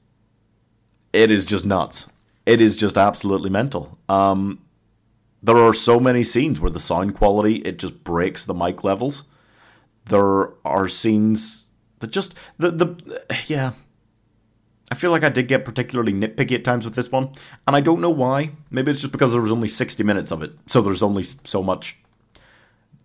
[1.13, 2.07] It is just nuts.
[2.45, 3.97] It is just absolutely mental.
[4.09, 4.59] Um,
[5.43, 9.25] there are so many scenes where the sound quality it just breaks the mic levels.
[10.05, 11.67] There are scenes
[11.99, 13.73] that just the the yeah.
[14.91, 17.31] I feel like I did get particularly nitpicky at times with this one,
[17.65, 18.51] and I don't know why.
[18.69, 21.61] Maybe it's just because there was only sixty minutes of it, so there's only so
[21.61, 21.97] much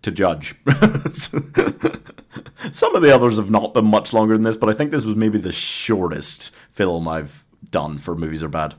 [0.02, 0.54] to judge.
[1.12, 5.04] Some of the others have not been much longer than this, but I think this
[5.04, 8.74] was maybe the shortest film I've done for movies are bad.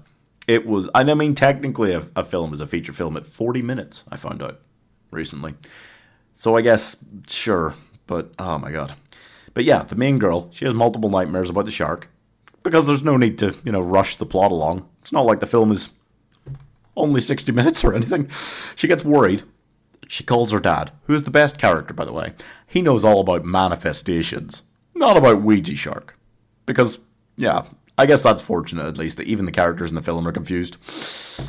[0.50, 4.04] It was, I mean, technically, a, a film is a feature film at 40 minutes,
[4.10, 4.60] I found out
[5.12, 5.54] recently.
[6.34, 6.96] So I guess,
[7.28, 7.76] sure,
[8.08, 8.96] but oh my god.
[9.54, 12.10] But yeah, the main girl, she has multiple nightmares about the shark
[12.64, 14.90] because there's no need to, you know, rush the plot along.
[15.04, 15.90] It's not like the film is
[16.98, 18.28] only 60 minutes or anything.
[18.76, 19.44] She gets worried.
[20.08, 22.34] She calls her dad, who is the best character, by the way.
[22.66, 24.64] He knows all about manifestations,
[24.96, 26.18] not about Ouija shark.
[26.66, 26.98] Because,
[27.38, 27.66] yeah,
[28.00, 30.78] I guess that's fortunate at least that even the characters in the film are confused.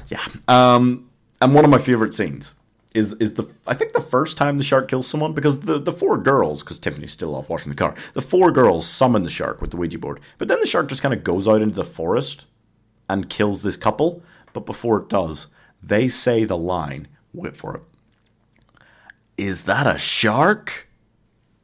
[0.09, 0.27] Yeah.
[0.49, 1.09] Um,
[1.41, 2.55] and one of my favorite scenes
[2.93, 5.93] is is the I think the first time the shark kills someone because the the
[5.93, 7.95] four girls because Tiffany's still off washing the car.
[8.15, 11.03] The four girls summon the shark with the Ouija board, but then the shark just
[11.03, 12.47] kind of goes out into the forest
[13.09, 14.25] and kills this couple.
[14.53, 15.47] But before it does,
[15.81, 17.07] they say the line.
[17.33, 17.83] Wait for it.
[19.37, 20.89] Is that a shark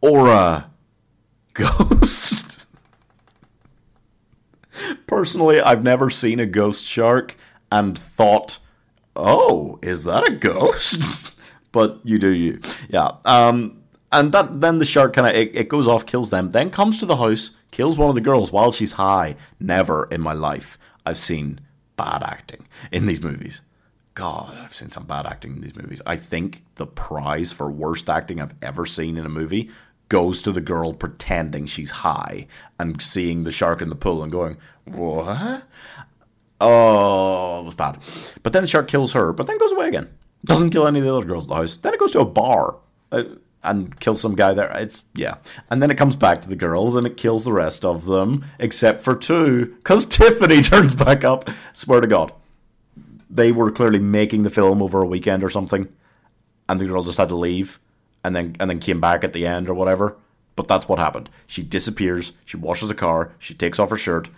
[0.01, 0.71] or a
[1.55, 2.46] ghost?
[5.07, 7.37] Personally, I've never seen a ghost shark
[7.71, 8.59] and thought,
[9.15, 11.35] "Oh, is that a ghost?"
[11.73, 13.13] but you do you, yeah.
[13.25, 16.71] Um, and that then the shark kind of it, it goes off, kills them, then
[16.71, 19.37] comes to the house, kills one of the girls while she's high.
[19.61, 21.61] Never in my life I've seen
[21.97, 23.63] bad acting in these movies.
[24.15, 26.01] God, I've seen some bad acting in these movies.
[26.07, 29.71] I think the prize for worst acting I've ever seen in a movie
[30.09, 32.47] goes to the girl pretending she's high
[32.79, 35.65] and seeing the shark in the pool and going, What?
[36.61, 37.99] Oh, it was bad.
[38.43, 40.09] But then the shark kills her, but then goes away again.
[40.45, 41.77] Doesn't kill any of the other girls in the house.
[41.77, 42.77] Then it goes to a bar
[43.13, 43.25] uh,
[43.63, 44.71] and kills some guy there.
[44.73, 45.37] It's, yeah.
[45.69, 48.45] And then it comes back to the girls and it kills the rest of them,
[48.59, 51.51] except for two, because Tiffany turns back up.
[51.73, 52.33] Swear to God.
[53.29, 55.89] They were clearly making the film over a weekend or something,
[56.69, 57.81] and the girl just had to leave
[58.27, 60.17] and then and then came back at the end or whatever.
[60.57, 61.31] But that's what happened.
[61.47, 62.33] She disappears.
[62.45, 63.33] She washes a car.
[63.39, 64.31] She takes off her shirt.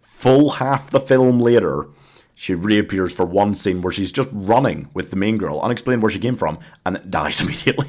[0.00, 1.88] Full half the film later,
[2.34, 6.10] she reappears for one scene where she's just running with the main girl, unexplained where
[6.10, 7.88] she came from, and dies immediately.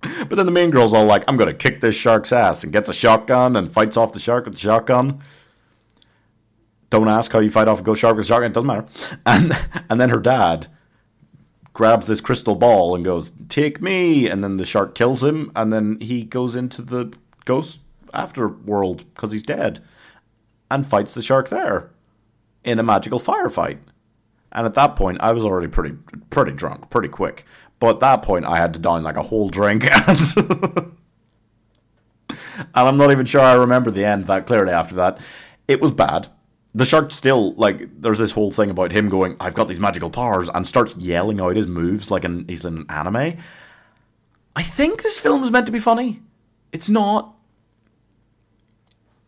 [0.00, 2.88] but then the main girl's all like, "I'm gonna kick this shark's ass," and gets
[2.88, 5.20] a shotgun and fights off the shark with the shotgun.
[6.88, 8.86] Don't ask how you fight off a ghost shark with a shotgun; it doesn't matter.
[9.26, 9.52] And
[9.90, 10.68] and then her dad
[11.76, 15.70] grabs this crystal ball and goes, "Take me!" And then the shark kills him, and
[15.70, 17.12] then he goes into the
[17.44, 17.80] ghost
[18.14, 19.80] afterworld because he's dead,
[20.70, 21.90] and fights the shark there
[22.64, 23.76] in a magical firefight.
[24.52, 25.96] And at that point, I was already pretty
[26.30, 27.44] pretty drunk, pretty quick.
[27.78, 30.18] But at that point, I had to down like a whole drink, and,
[32.30, 32.36] and
[32.74, 34.72] I'm not even sure I remember the end that clearly.
[34.72, 35.20] After that,
[35.68, 36.28] it was bad
[36.76, 40.10] the shark still like there's this whole thing about him going i've got these magical
[40.10, 43.38] powers and starts yelling out his moves like in he's in an anime.
[44.54, 46.22] I think this film is meant to be funny.
[46.72, 47.34] It's not.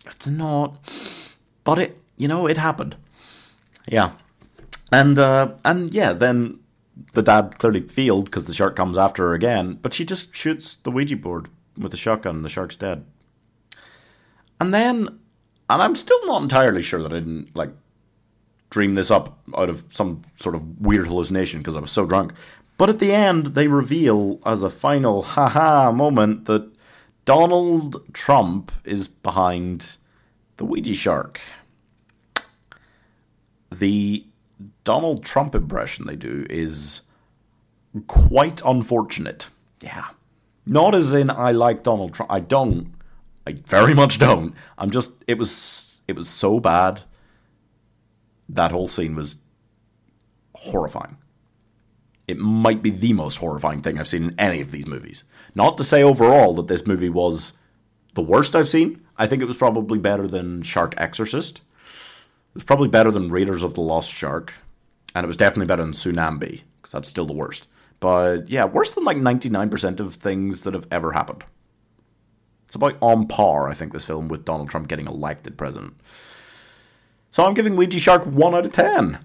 [0.07, 0.77] It's not.
[1.65, 2.97] But it you know it happened.
[3.91, 4.13] Yeah.
[4.93, 6.61] And uh and yeah then
[7.15, 10.77] the dad clearly failed because the shark comes after her again but she just shoots
[10.83, 13.07] the ouija board with the shotgun and the shark's dead.
[14.61, 15.21] And then
[15.69, 17.71] and I'm still not entirely sure that I didn't like
[18.71, 22.33] dream this up out of some sort of weird hallucination because I was so drunk.
[22.77, 26.71] But at the end, they reveal as a final haha moment that
[27.25, 29.97] Donald Trump is behind
[30.57, 31.41] the Ouija shark.
[33.71, 34.25] The
[34.85, 37.03] Donald Trump impression they do is
[38.07, 39.49] quite unfortunate.
[39.81, 40.07] Yeah.
[40.67, 42.31] Not as in I like Donald Trump.
[42.31, 42.93] I don't.
[43.49, 44.55] I very much don't.
[44.77, 47.01] I'm just it was it was so bad.
[48.47, 49.37] That whole scene was
[50.55, 51.17] horrifying.
[52.27, 55.25] It might be the most horrifying thing I've seen in any of these movies.
[55.55, 57.55] Not to say overall that this movie was
[58.13, 59.01] the worst I've seen.
[59.17, 61.63] I think it was probably better than Shark Exorcist.
[62.51, 64.53] It was probably better than Raiders of the Lost Shark.
[65.15, 67.67] And it was definitely better than Tsunami, because that's still the worst.
[67.99, 71.45] But yeah, worse than like 99% of things that have ever happened.
[72.69, 75.95] It's about on par, I think, this film, with Donald Trump getting elected president.
[77.31, 79.19] So I'm giving Ouija Shark 1 out of 10.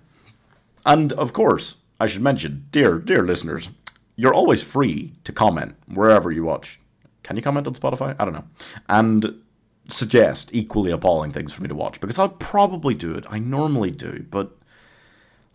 [0.86, 3.70] And of course, I should mention, dear, dear listeners,
[4.16, 6.80] you're always free to comment wherever you watch.
[7.24, 8.16] Can you comment on Spotify?
[8.18, 8.48] I don't know.
[8.88, 9.42] And
[9.90, 13.26] suggest equally appalling things for me to watch because I'll probably do it.
[13.30, 14.58] I normally do, but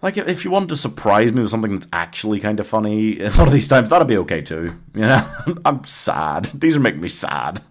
[0.01, 3.49] like if you wanted to surprise me with something that's actually kind of funny one
[3.49, 4.79] of these times, that'd be okay too.
[4.95, 5.29] You know,
[5.65, 6.47] I'm sad.
[6.47, 7.63] These are making me sad.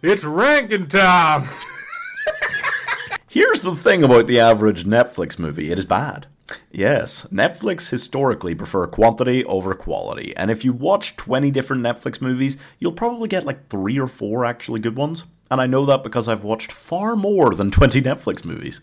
[0.00, 1.48] It's ranking time.
[3.28, 6.26] Here's the thing about the average Netflix movie it is bad.
[6.70, 12.56] Yes, Netflix historically prefer quantity over quality, and if you watch 20 different Netflix movies,
[12.78, 15.24] you'll probably get like 3 or 4 actually good ones.
[15.50, 18.80] And I know that because I've watched far more than 20 Netflix movies.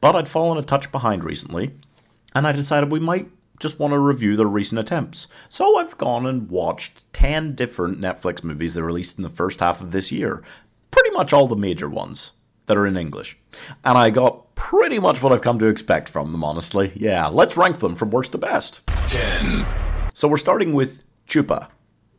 [0.00, 1.72] But I'd fallen a touch behind recently,
[2.34, 5.26] and I decided we might just want to review their recent attempts.
[5.48, 9.80] So I've gone and watched 10 different Netflix movies that released in the first half
[9.80, 10.42] of this year.
[10.90, 12.32] Pretty much all the major ones
[12.68, 13.36] that are in English.
[13.84, 16.92] And I got pretty much what I've come to expect from them, honestly.
[16.94, 18.86] Yeah, let's rank them from worst to best.
[18.86, 19.66] 10.
[20.14, 21.68] So we're starting with Chupa.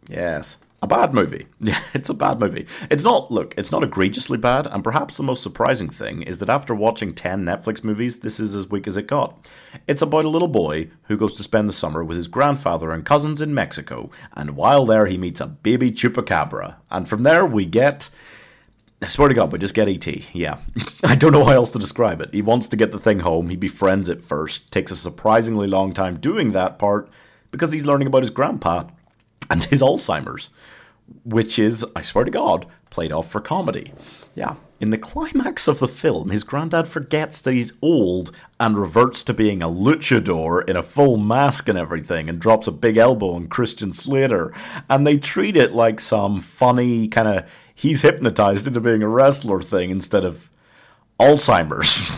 [0.10, 0.58] Yes.
[0.82, 1.48] A bad movie.
[1.62, 2.66] Yeah, it's a bad movie.
[2.90, 6.50] It's not, look, it's not egregiously bad, and perhaps the most surprising thing is that
[6.50, 9.46] after watching 10 Netflix movies, this is as weak as it got.
[9.88, 13.06] It's about a little boy who goes to spend the summer with his grandfather and
[13.06, 16.76] cousins in Mexico, and while there he meets a baby chupacabra.
[16.90, 18.10] And from there we get.
[19.02, 20.36] I swear to God, we just get ET.
[20.36, 20.58] Yeah.
[21.04, 22.34] I don't know how else to describe it.
[22.34, 23.50] He wants to get the thing home.
[23.50, 24.72] He befriends it first.
[24.72, 27.10] Takes a surprisingly long time doing that part
[27.52, 28.84] because he's learning about his grandpa
[29.50, 30.50] and his Alzheimer's,
[31.24, 33.94] which is, I swear to God, played off for comedy.
[34.36, 34.56] Yeah.
[34.82, 39.34] In the climax of the film, his granddad forgets that he's old and reverts to
[39.34, 43.48] being a luchador in a full mask and everything and drops a big elbow on
[43.48, 44.54] Christian Slater.
[44.90, 47.50] And they treat it like some funny kind of
[47.80, 50.50] he's hypnotized into being a wrestler thing instead of
[51.18, 52.12] Alzheimer's.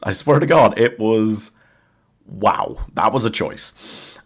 [0.02, 1.50] I swear to God, it was
[2.26, 2.78] wow.
[2.94, 3.74] That was a choice.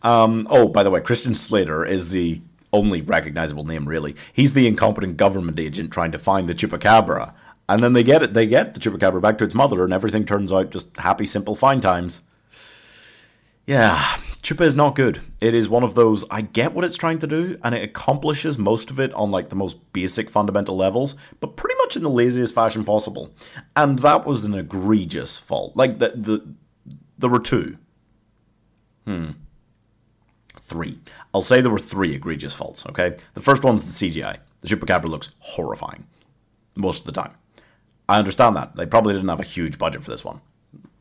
[0.03, 2.41] Um, oh, by the way, Christian Slater is the
[2.73, 4.15] only recognizable name, really.
[4.33, 7.33] He's the incompetent government agent trying to find the chupacabra,
[7.69, 8.35] and then they get it.
[8.35, 11.57] They get the chupacabra back to its mother, and everything turns out just happy, simple,
[11.57, 12.21] fine times.
[13.69, 13.99] Yeah,
[14.41, 15.21] Chupa is not good.
[15.43, 16.25] It is one of those.
[16.31, 19.51] I get what it's trying to do, and it accomplishes most of it on like
[19.51, 23.31] the most basic fundamental levels, but pretty much in the laziest fashion possible.
[23.77, 25.77] And that was an egregious fault.
[25.77, 26.55] Like the the
[27.19, 27.77] there were two.
[29.05, 29.33] Hmm.
[30.59, 31.01] Three.
[31.35, 32.87] I'll say there were three egregious faults.
[32.87, 34.39] Okay, the first one's the CGI.
[34.63, 36.07] The chupacabra looks horrifying
[36.75, 37.35] most of the time.
[38.09, 40.41] I understand that they probably didn't have a huge budget for this one,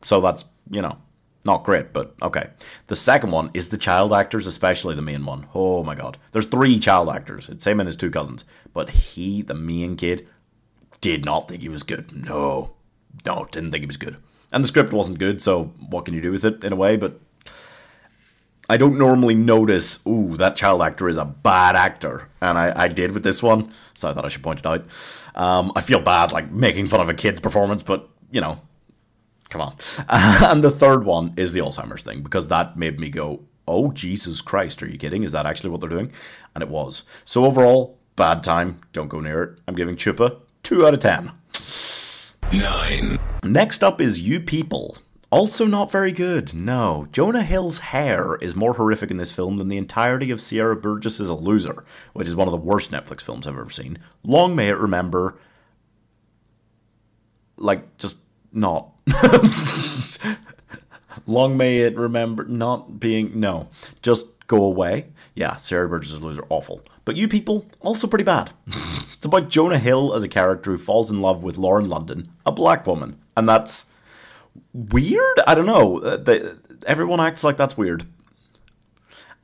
[0.02, 0.98] so that's you know
[1.44, 2.50] not great, but okay.
[2.88, 5.46] The second one is the child actors, especially the main one.
[5.54, 6.18] Oh my god.
[6.32, 7.48] There's three child actors.
[7.48, 8.44] It's him and his two cousins.
[8.72, 10.28] But he, the main kid,
[11.00, 12.12] did not think he was good.
[12.12, 12.74] No.
[13.24, 14.16] No, didn't think he was good.
[14.52, 16.96] And the script wasn't good, so what can you do with it in a way?
[16.96, 17.20] But
[18.68, 22.28] I don't normally notice, ooh, that child actor is a bad actor.
[22.40, 24.84] And I, I did with this one, so I thought I should point it out.
[25.34, 28.60] Um, I feel bad, like, making fun of a kid's performance, but, you know,
[29.50, 29.76] Come on.
[30.08, 34.40] and the third one is the Alzheimer's thing because that made me go, oh, Jesus
[34.40, 35.22] Christ, are you kidding?
[35.22, 36.12] Is that actually what they're doing?
[36.54, 37.04] And it was.
[37.24, 38.80] So overall, bad time.
[38.92, 39.58] Don't go near it.
[39.66, 41.32] I'm giving Chupa 2 out of 10.
[42.52, 43.18] 9.
[43.44, 44.96] Next up is You People.
[45.30, 46.54] Also not very good.
[46.54, 47.06] No.
[47.12, 51.20] Jonah Hill's hair is more horrific in this film than the entirety of Sierra Burgess'
[51.20, 53.98] is A Loser, which is one of the worst Netflix films I've ever seen.
[54.24, 55.38] Long may it remember
[57.58, 58.16] like just
[58.52, 58.90] not.
[61.26, 63.68] Long may it remember not being no.
[64.02, 65.08] Just go away.
[65.34, 66.82] Yeah, Sierra Burgess' is loser awful.
[67.04, 68.50] But you people also pretty bad.
[68.66, 72.52] it's about Jonah Hill as a character who falls in love with Lauren London, a
[72.52, 73.86] black woman, and that's
[74.72, 75.40] weird.
[75.46, 75.98] I don't know.
[75.98, 76.50] Uh, they,
[76.86, 78.04] everyone acts like that's weird,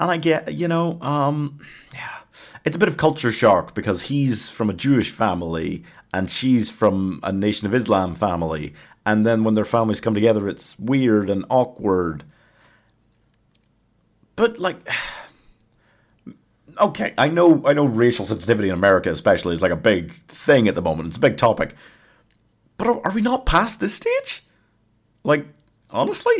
[0.00, 1.58] and I get you know, um,
[1.92, 2.18] yeah,
[2.64, 5.84] it's a bit of culture shock because he's from a Jewish family
[6.14, 8.72] and she's from a Nation of Islam family,
[9.06, 12.24] and then when their families come together, it's weird and awkward.
[14.36, 14.88] but like
[16.80, 20.68] okay, I know I know racial sensitivity in America especially is like a big thing
[20.68, 21.08] at the moment.
[21.08, 21.76] It's a big topic.
[22.76, 24.44] But are, are we not past this stage?
[25.22, 25.46] Like
[25.90, 26.34] honestly,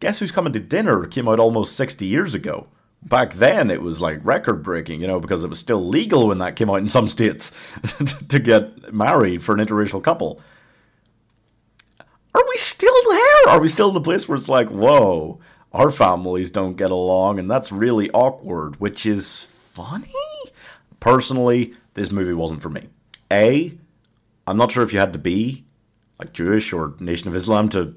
[0.00, 2.66] guess who's coming to dinner came out almost 60 years ago.
[3.02, 6.38] Back then it was like record breaking, you know, because it was still legal when
[6.38, 7.52] that came out in some states
[8.28, 10.40] to get married for an interracial couple.
[12.34, 13.48] Are we still there?
[13.48, 15.40] Are we still in the place where it's like, whoa,
[15.72, 20.14] our families don't get along and that's really awkward, which is funny?
[21.00, 22.88] Personally, this movie wasn't for me.
[23.32, 23.76] A,
[24.46, 25.64] I'm not sure if you had to be
[26.18, 27.94] like Jewish or Nation of Islam to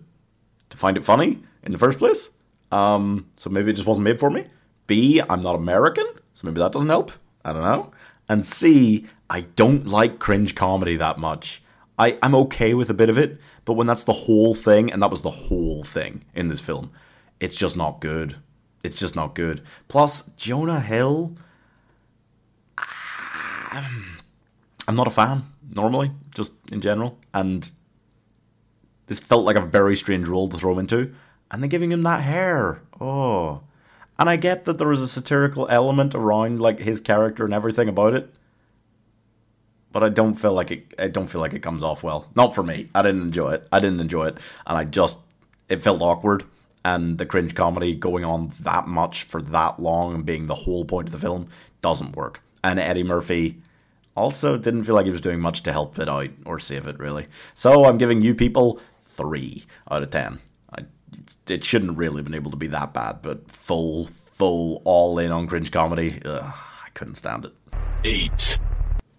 [0.70, 2.30] to find it funny in the first place.
[2.72, 4.48] Um, so maybe it just wasn't made for me.
[4.88, 7.12] B, I'm not American, so maybe that doesn't help.
[7.46, 7.92] I don't know.
[8.30, 11.62] And C, I don't like cringe comedy that much.
[11.98, 15.02] I, I'm okay with a bit of it, but when that's the whole thing, and
[15.02, 16.92] that was the whole thing in this film,
[17.40, 18.36] it's just not good.
[18.84, 19.62] It's just not good.
[19.88, 21.36] Plus, Jonah Hill,
[23.72, 24.18] um,
[24.88, 27.72] I'm not a fan normally, just in general, and
[29.08, 31.14] this felt like a very strange role to throw him into.
[31.52, 33.62] And then giving him that hair, oh,
[34.18, 37.88] and I get that there was a satirical element around like his character and everything
[37.88, 38.34] about it,
[39.94, 40.94] but I don't feel like it.
[41.00, 42.28] I don't feel like it comes off well.
[42.36, 42.90] Not for me.
[42.94, 43.68] I didn't enjoy it.
[43.72, 45.20] I didn't enjoy it, and I just
[45.70, 46.44] it felt awkward.
[46.86, 50.84] And the cringe comedy going on that much for that long and being the whole
[50.84, 51.48] point of the film
[51.80, 52.42] doesn't work.
[52.62, 53.62] And Eddie Murphy
[54.18, 57.00] also didn't feel like he was doing much to help it out or save it
[57.00, 57.28] really.
[57.54, 60.40] So I'm giving you people three out of ten.
[60.78, 60.84] I,
[61.48, 65.32] it shouldn't really have been able to be that bad, but full, full, all in
[65.32, 66.20] on cringe comedy.
[66.26, 67.54] Ugh, I couldn't stand it.
[68.04, 68.58] Eight.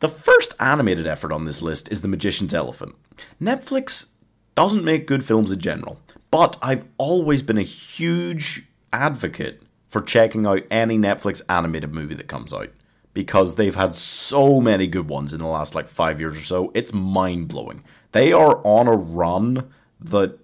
[0.04, 2.94] The first animated effort on this list is The Magician's Elephant.
[3.40, 4.08] Netflix
[4.54, 5.98] doesn't make good films in general,
[6.30, 12.28] but I've always been a huge advocate for checking out any Netflix animated movie that
[12.28, 12.68] comes out
[13.14, 16.70] because they've had so many good ones in the last like five years or so.
[16.74, 17.82] It's mind blowing.
[18.12, 20.38] They are on a run that,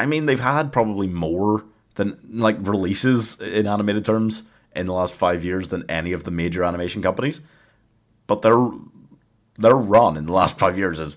[0.00, 4.42] I mean, they've had probably more than like releases in animated terms
[4.74, 7.40] in the last five years than any of the major animation companies.
[8.26, 8.68] But their
[9.58, 11.16] their run in the last five years is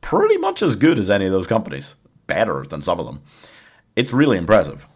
[0.00, 1.96] pretty much as good as any of those companies.
[2.26, 3.22] Better than some of them.
[3.96, 4.86] It's really impressive.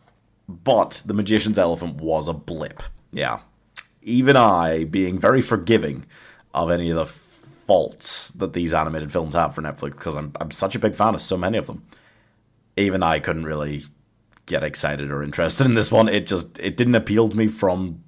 [0.49, 2.83] But The Magician's Elephant was a blip.
[3.13, 3.41] Yeah.
[4.03, 6.07] Even I, being very forgiving
[6.55, 10.51] of any of the faults that these animated films have for Netflix, because I'm, I'm
[10.51, 11.85] such a big fan of so many of them,
[12.77, 13.85] even I couldn't really
[14.47, 16.09] get excited or interested in this one.
[16.09, 18.03] It just it didn't appeal to me from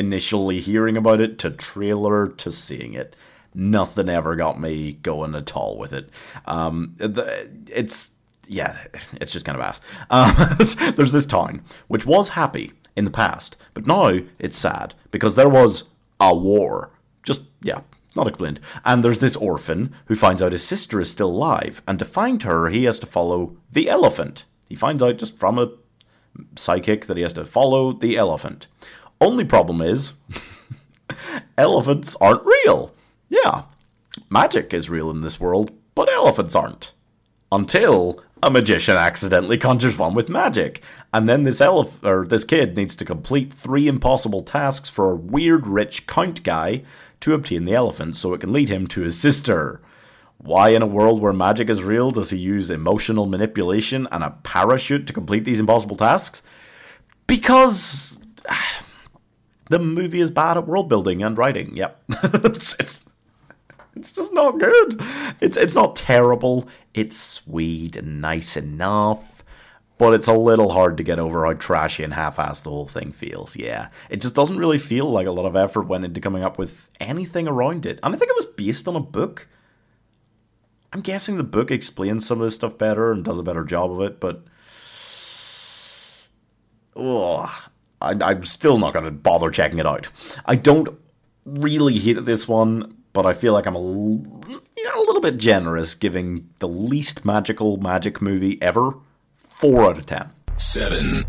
[0.00, 3.14] initially hearing about it to trailer to seeing it.
[3.54, 6.08] Nothing ever got me going at all with it.
[6.46, 8.10] Um, the, it's
[8.48, 8.78] yeah,
[9.20, 9.80] it's just kind of ass.
[10.10, 15.34] Um, there's this town which was happy in the past, but now it's sad because
[15.34, 15.84] there was
[16.18, 16.90] a war.
[17.22, 17.82] Just yeah,
[18.16, 18.60] not explained.
[18.84, 22.42] And there's this orphan who finds out his sister is still alive, and to find
[22.44, 24.46] her, he has to follow the elephant.
[24.68, 25.72] He finds out just from a
[26.56, 28.68] psychic that he has to follow the elephant.
[29.20, 30.14] Only problem is,
[31.58, 32.94] elephants aren't real.
[33.28, 33.64] Yeah,
[34.28, 36.92] magic is real in this world, but elephants aren't.
[37.52, 42.76] Until a magician accidentally conjures one with magic, and then this elf or this kid
[42.76, 46.82] needs to complete three impossible tasks for a weird rich count guy
[47.20, 49.82] to obtain the elephant so it can lead him to his sister.
[50.38, 54.30] Why, in a world where magic is real, does he use emotional manipulation and a
[54.42, 56.42] parachute to complete these impossible tasks?
[57.26, 58.18] Because
[59.70, 61.74] the movie is bad at world building and writing.
[61.76, 62.02] Yep,
[62.44, 63.04] it's, it's
[63.96, 65.00] it's just not good.
[65.40, 66.68] It's it's not terrible.
[66.92, 69.44] It's sweet and nice enough,
[69.96, 73.12] but it's a little hard to get over how trashy and half-assed the whole thing
[73.12, 73.56] feels.
[73.56, 76.58] Yeah, it just doesn't really feel like a lot of effort went into coming up
[76.58, 78.00] with anything around it.
[78.02, 79.48] And I think it was based on a book.
[80.92, 83.92] I'm guessing the book explains some of this stuff better and does a better job
[83.92, 84.42] of it, but
[86.96, 87.68] oh,
[88.00, 90.08] I, I'm still not going to bother checking it out.
[90.46, 90.88] I don't
[91.44, 96.48] really hate this one, but I feel like I'm a, a little bit generous giving
[96.58, 98.94] the least magical magic movie ever
[99.36, 100.30] 4 out of 10.
[100.56, 101.22] 7.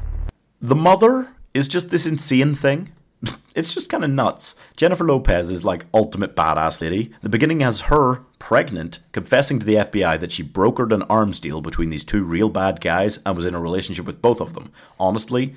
[0.61, 2.89] The Mother is just this insane thing.
[3.53, 4.55] It's just kind of nuts.
[4.77, 7.11] Jennifer Lopez is like ultimate badass lady.
[7.21, 11.59] The beginning has her pregnant, confessing to the FBI that she brokered an arms deal
[11.59, 14.71] between these two real bad guys and was in a relationship with both of them.
[14.97, 15.55] Honestly,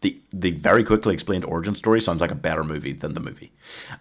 [0.00, 3.50] the the very quickly explained origin story sounds like a better movie than the movie.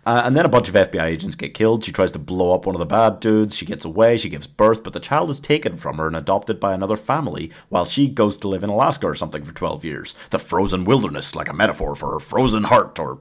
[0.06, 1.84] Uh, and then a bunch of FBI agents get killed.
[1.84, 3.56] She tries to blow up one of the bad dudes.
[3.56, 4.18] She gets away.
[4.18, 7.52] She gives birth, but the child is taken from her and adopted by another family
[7.70, 10.16] while she goes to live in Alaska or something for 12 years.
[10.30, 13.20] The frozen wilderness, like a metaphor for her frozen heart or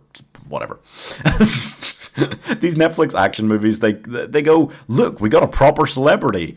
[0.48, 0.78] whatever.
[2.60, 6.56] These Netflix action movies, they they go, look, we got a proper celebrity,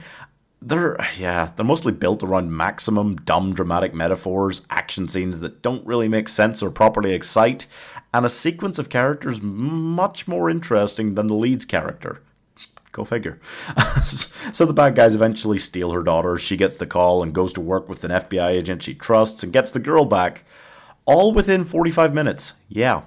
[0.62, 6.10] they're yeah they're mostly built around maximum dumb dramatic metaphors action scenes that don't really
[6.10, 7.66] make sense or properly excite
[8.14, 12.22] and a sequence of characters much more interesting than the lead's character.
[12.92, 13.40] Go figure.
[14.52, 16.36] So the bad guys eventually steal her daughter.
[16.38, 19.54] She gets the call and goes to work with an fbi agent she trusts and
[19.54, 20.44] gets the girl back
[21.06, 22.54] all within 45 minutes.
[22.68, 23.04] Yeah.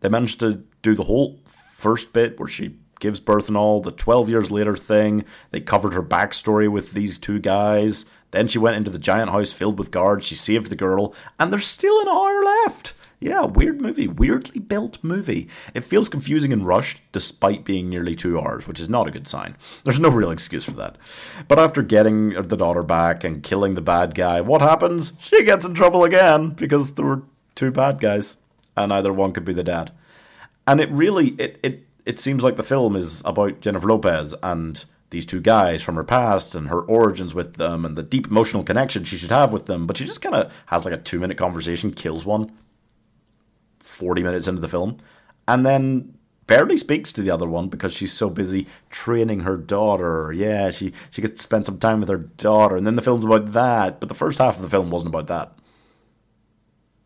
[0.00, 3.92] They managed to do the whole first bit where she gives birth and all, the
[3.92, 5.26] 12 years later thing.
[5.50, 8.06] They covered her backstory with these two guys.
[8.30, 10.24] Then she went into the giant house filled with guards.
[10.24, 12.94] She saved the girl, and there's still an hour left.
[13.20, 15.50] Yeah, weird movie, weirdly built movie.
[15.74, 19.28] It feels confusing and rushed despite being nearly two hours, which is not a good
[19.28, 19.54] sign.
[19.84, 20.96] There's no real excuse for that.
[21.46, 25.12] But after getting the daughter back and killing the bad guy, what happens?
[25.20, 27.24] She gets in trouble again because there were
[27.54, 28.38] two bad guys,
[28.78, 29.92] and either one could be the dad.
[30.66, 34.84] And it really, it, it it seems like the film is about Jennifer Lopez and
[35.10, 38.64] these two guys from her past and her origins with them and the deep emotional
[38.64, 39.86] connection she should have with them.
[39.86, 42.52] But she just kind of has like a two minute conversation, kills one
[43.80, 44.96] 40 minutes into the film,
[45.46, 46.14] and then
[46.46, 50.32] barely speaks to the other one because she's so busy training her daughter.
[50.32, 53.24] Yeah, she, she gets to spend some time with her daughter, and then the film's
[53.24, 54.00] about that.
[54.00, 55.52] But the first half of the film wasn't about that.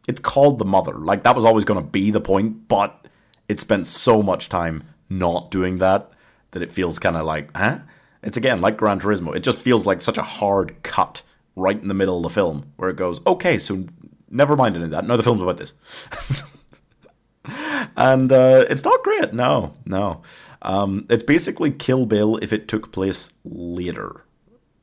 [0.08, 0.94] It's called The Mother.
[0.94, 3.06] Like, that was always going to be the point, but
[3.48, 6.10] it spent so much time not doing that
[6.50, 7.78] that it feels kind of like, huh?
[8.22, 9.34] It's again like Gran Turismo.
[9.34, 11.22] It just feels like such a hard cut
[11.56, 13.84] right in the middle of the film where it goes, okay, so
[14.30, 15.06] never mind any of that.
[15.06, 15.74] No, the film's about this.
[17.96, 19.32] and uh, it's not great.
[19.32, 20.22] No, no.
[20.62, 24.24] Um, it's basically Kill Bill if it took place later,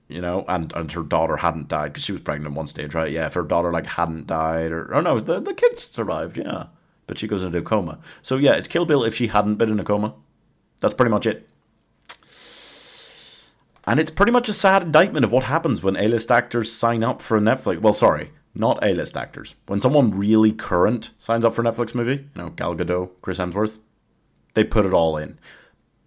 [0.07, 3.11] you know, and, and her daughter hadn't died because she was pregnant one stage, right?
[3.11, 6.37] Yeah, if her daughter like hadn't died, or oh no, the the kids survived.
[6.37, 6.67] Yeah,
[7.07, 7.99] but she goes into a coma.
[8.21, 10.13] So yeah, it's Kill Bill if she hadn't been in a coma.
[10.79, 11.47] That's pretty much it.
[13.87, 17.21] And it's pretty much a sad indictment of what happens when A-list actors sign up
[17.21, 17.79] for a Netflix.
[17.79, 19.55] Well, sorry, not A-list actors.
[19.67, 23.37] When someone really current signs up for a Netflix movie, you know, Gal Gadot, Chris
[23.37, 23.79] Hemsworth,
[24.55, 25.37] they put it all in.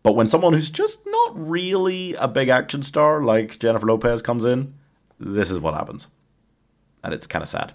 [0.02, 4.44] But when someone who's just not really a big action star like Jennifer Lopez comes
[4.44, 4.74] in,
[5.20, 6.08] this is what happens.
[7.04, 7.74] And it's kind of sad.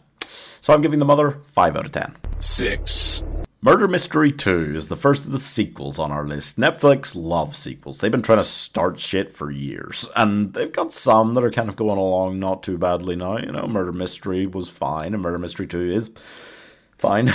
[0.63, 2.15] So I'm giving The Mother 5 out of 10.
[2.39, 3.45] 6.
[3.61, 6.57] Murder Mystery 2 is the first of the sequels on our list.
[6.57, 7.99] Netflix loves sequels.
[7.99, 11.67] They've been trying to start shit for years, and they've got some that are kind
[11.67, 13.39] of going along not too badly now.
[13.39, 16.09] You know, Murder Mystery was fine, and Murder Mystery 2 is
[16.95, 17.27] fine.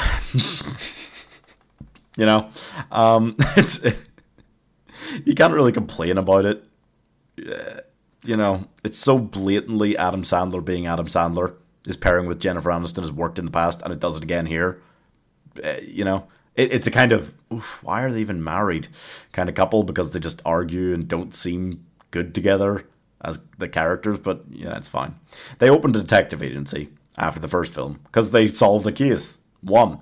[2.16, 2.48] you know,
[2.90, 3.78] um, it's
[5.26, 6.64] you can't really complain about it.
[7.36, 11.56] You know, it's so blatantly Adam Sandler being Adam Sandler.
[11.84, 14.46] His pairing with Jennifer Aniston has worked in the past, and it does it again
[14.46, 14.80] here.
[15.62, 18.88] Uh, you know, it, it's a kind of oof, why are they even married
[19.32, 22.84] kind of couple because they just argue and don't seem good together
[23.22, 24.18] as the characters.
[24.18, 25.14] But yeah, it's fine.
[25.58, 30.00] They opened a detective agency after the first film because they solved a case, one,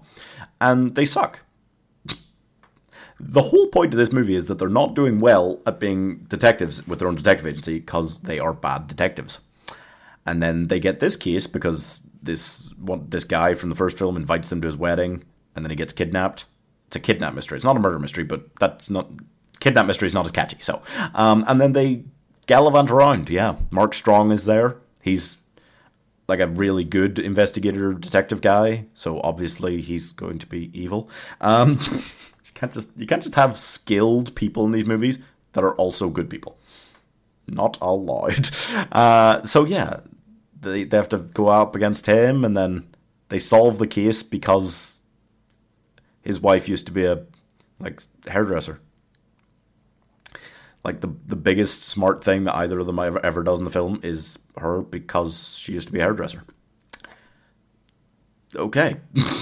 [0.61, 1.41] and they suck.
[3.19, 6.87] The whole point of this movie is that they're not doing well at being detectives
[6.87, 9.41] with their own detective agency because they are bad detectives.
[10.27, 12.73] And then they get this case because this
[13.09, 15.25] this guy from the first film invites them to his wedding
[15.55, 16.45] and then he gets kidnapped.
[16.89, 17.57] It's a kidnap mystery.
[17.57, 19.09] It's not a murder mystery, but that's not
[19.59, 20.59] kidnap mystery is not as catchy.
[20.61, 20.83] So,
[21.15, 22.05] um, and then they
[22.47, 23.31] gallivant around.
[23.31, 24.77] Yeah, Mark Strong is there.
[25.01, 25.37] He's
[26.29, 28.87] like a really good investigator detective guy.
[28.95, 31.09] So obviously he's going to be evil.
[31.41, 35.19] Um, you can't just you can't just have skilled people in these movies
[35.53, 36.59] that are also good people.
[37.49, 38.51] Not allowed.
[38.93, 40.01] Uh, so yeah,
[40.67, 42.89] they they have to go up against him, and then
[43.29, 45.03] they solve the case because
[46.23, 47.25] his wife used to be a
[47.79, 48.81] like hairdresser.
[50.85, 53.71] Like the the biggest smart thing that either of them ever, ever does in the
[53.71, 56.45] film is her because she used to be a hairdresser.
[58.55, 58.97] Okay.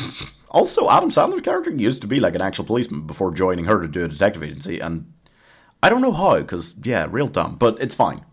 [0.51, 3.89] also, Adam Sandler's character used to be like an actual policeman before joining her to
[3.89, 5.13] do a detective agency, and
[5.83, 8.25] I don't know how because yeah, real dumb, but it's fine.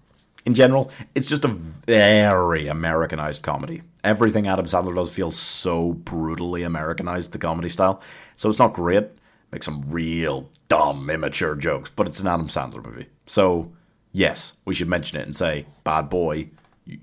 [0.45, 6.63] In general, it's just a very Americanized comedy everything Adam Sandler does feels so brutally
[6.63, 8.01] Americanized, the comedy style.
[8.35, 9.07] So it's not great.
[9.51, 13.07] Makes some real dumb, immature jokes, but it's an Adam Sandler movie.
[13.25, 13.71] So,
[14.11, 16.49] yes, we should mention it and say, bad boy,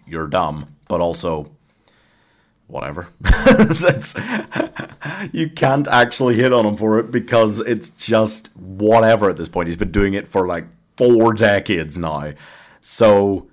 [0.07, 1.51] you're dumb, but also
[2.66, 3.09] whatever.
[5.32, 9.68] You can't actually hit on him for it because it's just whatever at this point.
[9.68, 10.66] He's been doing it for like
[10.97, 12.32] four decades now.
[12.91, 13.47] So,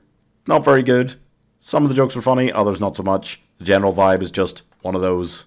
[0.48, 1.16] not very good.
[1.60, 3.42] Some of the jokes were funny, others not so much.
[3.58, 5.44] The general vibe is just one of those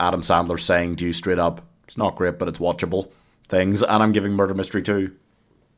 [0.00, 3.12] Adam Sandler saying to you straight up, it's not great, but it's watchable
[3.48, 3.82] things.
[3.82, 5.14] And I'm giving Murder Mystery 2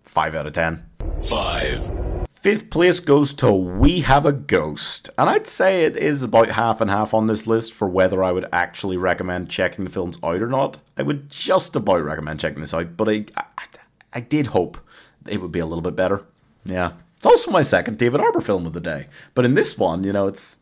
[0.04, 0.86] 5 out of 10.
[1.28, 2.28] 5.
[2.30, 5.10] Fifth place goes to We Have a Ghost.
[5.18, 8.30] And I'd say it is about half and half on this list for whether I
[8.30, 10.78] would actually recommend checking the films out or not.
[10.96, 13.66] I would just about recommend checking this out, but I, I,
[14.12, 14.78] I did hope
[15.26, 16.22] it would be a little bit better.
[16.64, 16.92] Yeah.
[17.24, 19.06] It's also my second David Harbour film of the day.
[19.34, 20.58] But in this one, you know, it's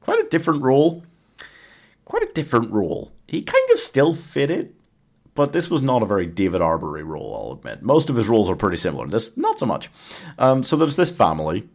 [0.00, 1.04] quite a different role.
[2.04, 3.12] Quite a different role.
[3.26, 4.74] He kind of still fit it,
[5.34, 7.82] but this was not a very David Harbour role, I'll admit.
[7.82, 9.06] Most of his roles are pretty similar.
[9.06, 9.88] This, not so much.
[10.38, 11.66] Um, so there's this family.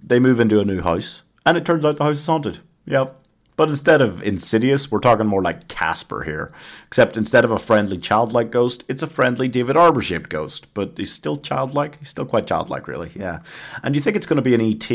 [0.00, 2.60] They move into a new house, and it turns out the house is haunted.
[2.84, 3.25] Yep.
[3.56, 6.52] But instead of Insidious, we're talking more like Casper here.
[6.86, 10.72] Except instead of a friendly childlike ghost, it's a friendly David Harbour shaped ghost.
[10.74, 11.98] But he's still childlike.
[11.98, 13.10] He's still quite childlike, really.
[13.14, 13.40] Yeah.
[13.82, 14.90] And you think it's going to be an ET?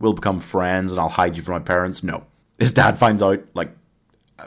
[0.00, 2.02] We'll become friends and I'll hide you from my parents?
[2.02, 2.24] No.
[2.58, 3.70] His dad finds out, like,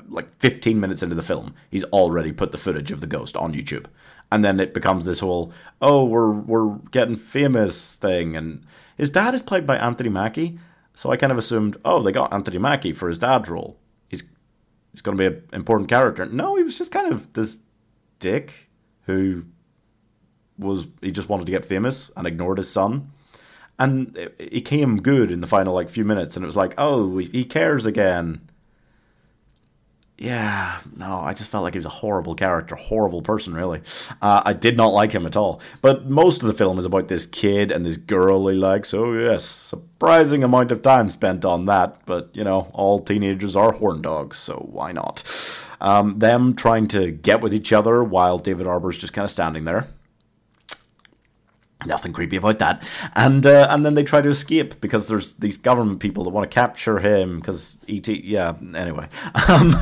[0.07, 3.53] like 15 minutes into the film, he's already put the footage of the ghost on
[3.53, 3.85] YouTube.
[4.31, 5.51] And then it becomes this whole,
[5.81, 8.35] oh, we're we're getting famous thing.
[8.35, 8.63] And
[8.97, 10.59] his dad is played by Anthony Mackie.
[10.99, 13.79] So I kind of assumed, oh, they got Anthony Mackie for his dad's role.
[14.09, 14.21] He's
[14.91, 16.25] he's going to be an important character.
[16.25, 17.57] No, he was just kind of this
[18.19, 18.51] dick
[19.03, 19.45] who
[20.57, 23.13] was he just wanted to get famous and ignored his son.
[23.79, 27.17] And he came good in the final like few minutes, and it was like, oh,
[27.19, 28.49] he cares again
[30.19, 33.81] yeah, no, I just felt like he was a horrible character, horrible person, really.
[34.21, 35.61] Uh, I did not like him at all.
[35.81, 38.93] But most of the film is about this kid and this girl he likes.
[38.93, 42.05] Oh, yes, surprising amount of time spent on that.
[42.05, 45.23] But, you know, all teenagers are horn dogs, so why not?
[45.79, 49.63] Um, them trying to get with each other while David Harbour's just kind of standing
[49.63, 49.87] there.
[51.85, 52.83] Nothing creepy about that,
[53.15, 56.49] and uh, and then they try to escape because there's these government people that want
[56.49, 58.05] to capture him because ET.
[58.05, 59.07] Yeah, anyway,
[59.47, 59.75] um,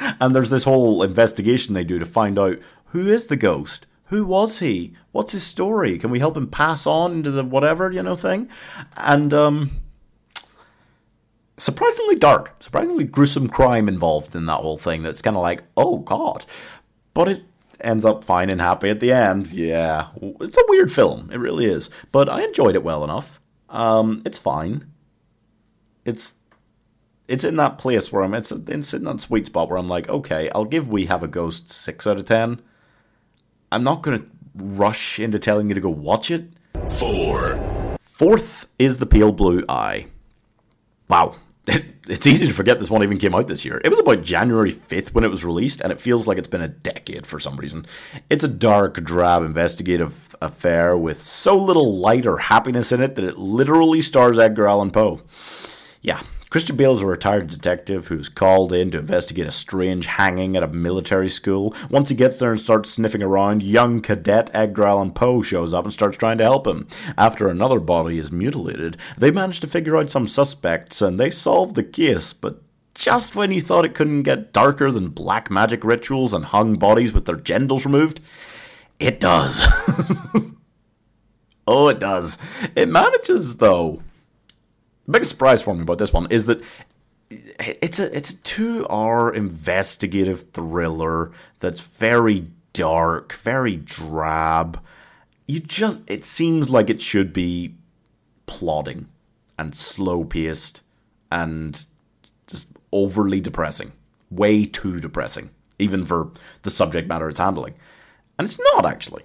[0.20, 4.24] and there's this whole investigation they do to find out who is the ghost, who
[4.24, 8.04] was he, what's his story, can we help him pass on into the whatever you
[8.04, 8.48] know thing,
[8.96, 9.80] and um,
[11.56, 15.02] surprisingly dark, surprisingly gruesome crime involved in that whole thing.
[15.02, 16.44] That's kind of like oh god,
[17.14, 17.42] but it
[17.82, 19.52] ends up fine and happy at the end.
[19.52, 20.08] Yeah,
[20.40, 21.30] it's a weird film.
[21.32, 21.90] It really is.
[22.12, 23.40] But I enjoyed it well enough.
[23.68, 24.86] Um, it's fine.
[26.04, 26.34] It's
[27.28, 28.34] it's in that place where I'm.
[28.34, 31.28] It's, it's in that sweet spot where I'm like, okay, I'll give We Have a
[31.28, 32.60] Ghost six out of ten.
[33.70, 34.22] I'm not gonna
[34.56, 36.48] rush into telling you to go watch it.
[36.88, 40.06] four, Fourth is The Pale Blue Eye.
[41.08, 41.36] Wow.
[42.08, 43.80] It's easy to forget this one even came out this year.
[43.84, 46.60] It was about January 5th when it was released, and it feels like it's been
[46.60, 47.86] a decade for some reason.
[48.28, 53.24] It's a dark, drab investigative affair with so little light or happiness in it that
[53.24, 55.22] it literally stars Edgar Allan Poe.
[56.02, 60.56] Yeah, Christian Bale is a retired detective who's called in to investigate a strange hanging
[60.56, 61.72] at a military school.
[61.88, 65.84] Once he gets there and starts sniffing around, young cadet Edgar Allan Poe shows up
[65.84, 66.88] and starts trying to help him.
[67.16, 71.74] After another body is mutilated, they manage to figure out some suspects and they solve
[71.74, 72.60] the case, but
[72.96, 77.12] just when you thought it couldn't get darker than black magic rituals and hung bodies
[77.12, 78.20] with their genitals removed,
[78.98, 79.64] it does.
[81.68, 82.38] oh, it does.
[82.74, 84.02] It manages, though,
[85.06, 86.62] the biggest surprise for me about this one is that
[87.30, 91.30] it's a it's a two hour investigative thriller
[91.60, 94.80] that's very dark, very drab.
[95.46, 97.74] You just it seems like it should be
[98.46, 99.08] plodding
[99.58, 100.82] and slow paced
[101.30, 101.86] and
[102.46, 103.92] just overly depressing.
[104.30, 106.30] Way too depressing, even for
[106.62, 107.74] the subject matter it's handling.
[108.38, 109.22] And it's not actually.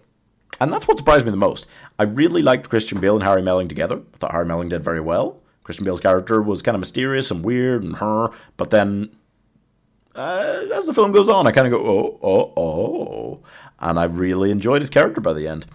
[0.60, 1.68] And that's what surprised me the most.
[2.00, 4.02] I really liked Christian Bale and Harry Melling together.
[4.14, 5.42] I thought Harry Melling did very well.
[5.66, 9.10] Christian Bale's character was kind of mysterious and weird and her, but then
[10.16, 13.44] uh, as the film goes on, I kind of go, oh, oh, oh.
[13.80, 15.66] And I really enjoyed his character by the end.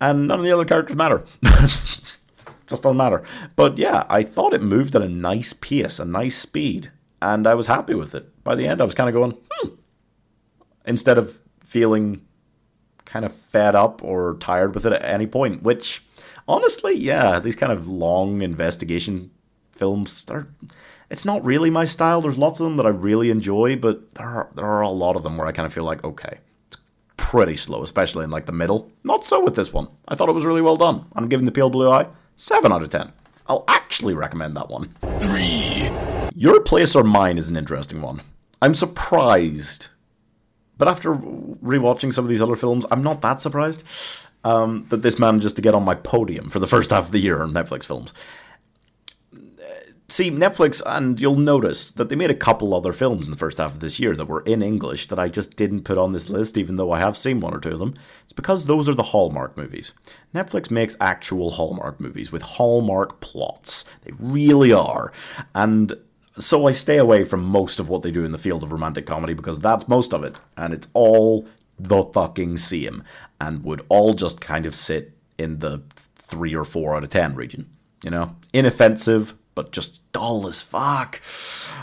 [0.00, 1.24] And none of the other characters matter.
[1.42, 3.22] Just don't matter.
[3.56, 6.90] But yeah, I thought it moved at a nice pace, a nice speed,
[7.22, 8.44] and I was happy with it.
[8.44, 9.74] By the end, I was kind of going, hmm.
[10.84, 12.26] Instead of feeling
[13.06, 16.04] kind of fed up or tired with it at any point, which
[16.48, 19.30] honestly, yeah, these kind of long investigation
[19.70, 20.48] films, they're
[21.10, 22.20] it's not really my style.
[22.20, 25.16] There's lots of them that I really enjoy, but there are there are a lot
[25.16, 26.78] of them where I kind of feel like, okay, it's
[27.16, 28.90] pretty slow, especially in like the middle.
[29.04, 29.88] Not so with this one.
[30.08, 31.06] I thought it was really well done.
[31.14, 33.12] I'm giving the Pale Blue Eye seven out of ten.
[33.46, 34.94] I'll actually recommend that one.
[35.20, 35.88] three,
[36.34, 38.20] Your Place or Mine is an interesting one.
[38.60, 39.86] I'm surprised,
[40.76, 43.82] but after rewatching some of these other films, I'm not that surprised
[44.44, 47.20] um, that this manages to get on my podium for the first half of the
[47.20, 48.14] year on Netflix films.
[50.10, 53.58] See, Netflix, and you'll notice that they made a couple other films in the first
[53.58, 56.30] half of this year that were in English that I just didn't put on this
[56.30, 57.92] list, even though I have seen one or two of them.
[58.24, 59.92] It's because those are the Hallmark movies.
[60.34, 63.84] Netflix makes actual Hallmark movies with Hallmark plots.
[64.04, 65.12] They really are.
[65.54, 65.92] And
[66.38, 69.04] so I stay away from most of what they do in the field of romantic
[69.04, 70.40] comedy because that's most of it.
[70.56, 71.46] And it's all
[71.78, 73.04] the fucking same
[73.40, 75.82] and would all just kind of sit in the
[76.14, 77.68] three or four out of ten region.
[78.04, 81.20] You know, inoffensive, but just dull as fuck.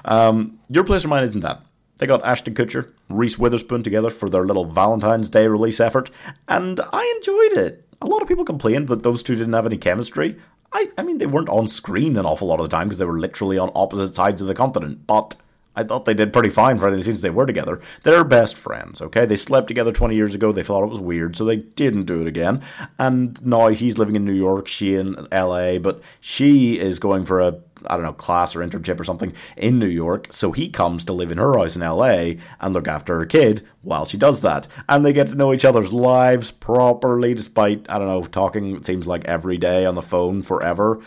[0.06, 1.62] Um, Your Place or Mine isn't that.
[1.98, 6.10] They got Ashton Kutcher, Reese Witherspoon together for their little Valentine's Day release effort,
[6.48, 7.88] and I enjoyed it.
[8.02, 10.38] A lot of people complained that those two didn't have any chemistry.
[10.74, 13.06] I, I mean, they weren't on screen an awful lot of the time because they
[13.06, 15.36] were literally on opposite sides of the continent, but
[15.76, 17.82] I thought they did pretty fine for any scenes they were together.
[18.04, 19.26] They're best friends, okay?
[19.26, 20.52] They slept together 20 years ago.
[20.52, 22.62] They thought it was weird, so they didn't do it again.
[22.98, 27.42] And now he's living in New York, she in LA, but she is going for
[27.42, 30.28] a, I don't know, class or internship or something in New York.
[30.32, 33.68] So he comes to live in her house in LA and look after her kid
[33.82, 34.68] while she does that.
[34.88, 38.86] And they get to know each other's lives properly, despite, I don't know, talking, it
[38.86, 41.02] seems like every day on the phone forever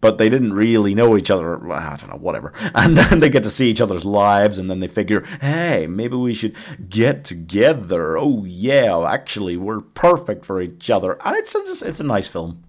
[0.00, 1.72] but they didn't really know each other.
[1.72, 2.52] I don't know, whatever.
[2.74, 6.16] And then they get to see each other's lives, and then they figure, hey, maybe
[6.16, 6.54] we should
[6.88, 8.18] get together.
[8.18, 11.18] Oh yeah, actually, we're perfect for each other.
[11.24, 12.62] And it's just, it's a nice film.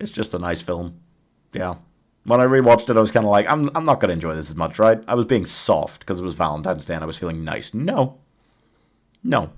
[0.00, 1.00] It's just a nice film.
[1.52, 1.76] Yeah.
[2.24, 4.50] When I rewatched it, I was kind of like, I'm I'm not gonna enjoy this
[4.50, 5.02] as much, right?
[5.06, 7.72] I was being soft because it was Valentine's Day and I was feeling nice.
[7.72, 8.18] No,
[9.22, 9.50] no.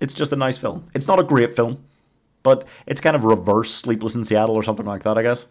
[0.00, 0.86] It's just a nice film.
[0.94, 1.84] It's not a great film
[2.42, 5.46] but it's kind of reverse Sleepless in Seattle or something like that, I guess.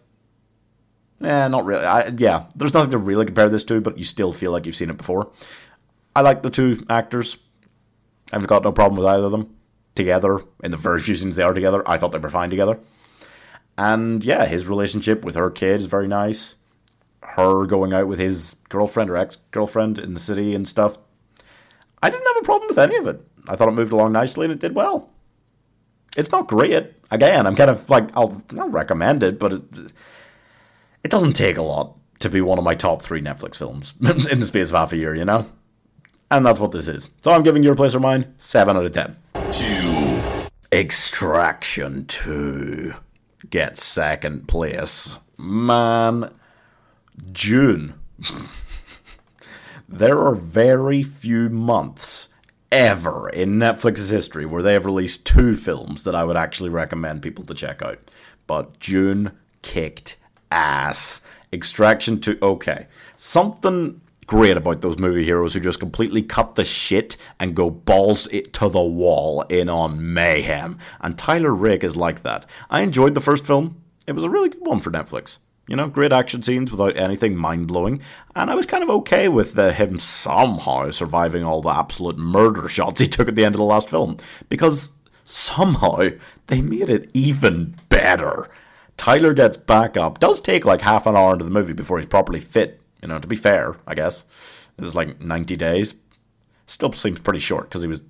[1.22, 1.84] Eh, not really.
[1.84, 4.76] I, yeah, there's nothing to really compare this to, but you still feel like you've
[4.76, 5.30] seen it before.
[6.16, 7.36] I like the two actors.
[8.32, 9.54] I've got no problem with either of them
[9.94, 11.88] together in the very few scenes they are together.
[11.88, 12.78] I thought they were fine together.
[13.76, 16.56] And yeah, his relationship with her kid is very nice.
[17.22, 20.98] Her going out with his girlfriend or ex girlfriend in the city and stuff.
[22.02, 23.20] I didn't have a problem with any of it.
[23.46, 25.10] I thought it moved along nicely and it did well
[26.16, 26.92] it's not great.
[27.10, 29.92] Again, I'm kind of like I'll, I'll recommend it, but it,
[31.04, 33.94] it doesn't take a lot to be one of my top three Netflix films
[34.30, 35.46] in the space of half a year, you know.
[36.30, 37.10] And that's what this is.
[37.22, 39.16] So I'm giving your place or mine seven out of ten.
[39.50, 40.22] Two.
[40.72, 42.94] Extraction two
[43.48, 45.18] gets second place.
[45.36, 46.32] Man,
[47.32, 47.94] June.
[49.88, 52.28] there are very few months
[52.72, 57.22] ever in Netflix's history where they have released two films that I would actually recommend
[57.22, 57.98] people to check out.
[58.46, 60.16] But June kicked
[60.50, 61.20] ass.
[61.52, 62.86] Extraction 2, okay.
[63.16, 68.28] Something great about those movie heroes who just completely cut the shit and go balls
[68.30, 70.78] it to the wall in on mayhem.
[71.00, 72.46] And Tyler Rake is like that.
[72.70, 73.82] I enjoyed the first film.
[74.06, 75.38] It was a really good one for Netflix.
[75.70, 78.00] You know, great action scenes without anything mind blowing.
[78.34, 82.68] And I was kind of okay with uh, him somehow surviving all the absolute murder
[82.68, 84.16] shots he took at the end of the last film.
[84.48, 84.90] Because
[85.24, 86.08] somehow
[86.48, 88.50] they made it even better.
[88.96, 90.18] Tyler gets back up.
[90.18, 92.80] Does take like half an hour into the movie before he's properly fit.
[93.00, 94.24] You know, to be fair, I guess.
[94.76, 95.94] It was like 90 days.
[96.66, 98.00] Still seems pretty short because he was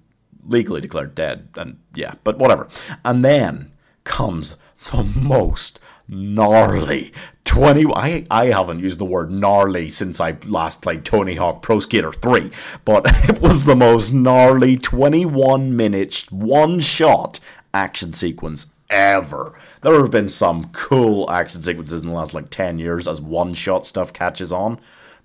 [0.46, 1.50] legally declared dead.
[1.56, 2.68] And yeah, but whatever.
[3.04, 3.72] And then
[4.04, 4.56] comes
[4.90, 5.78] the most
[6.10, 7.12] gnarly.
[7.44, 11.80] 20 I, I haven't used the word gnarly since I last played Tony Hawk Pro
[11.80, 12.50] Skater 3
[12.84, 17.40] but it was the most gnarly 21 minute one shot
[17.74, 19.58] action sequence ever.
[19.82, 23.54] There have been some cool action sequences in the last like 10 years as one
[23.54, 24.78] shot stuff catches on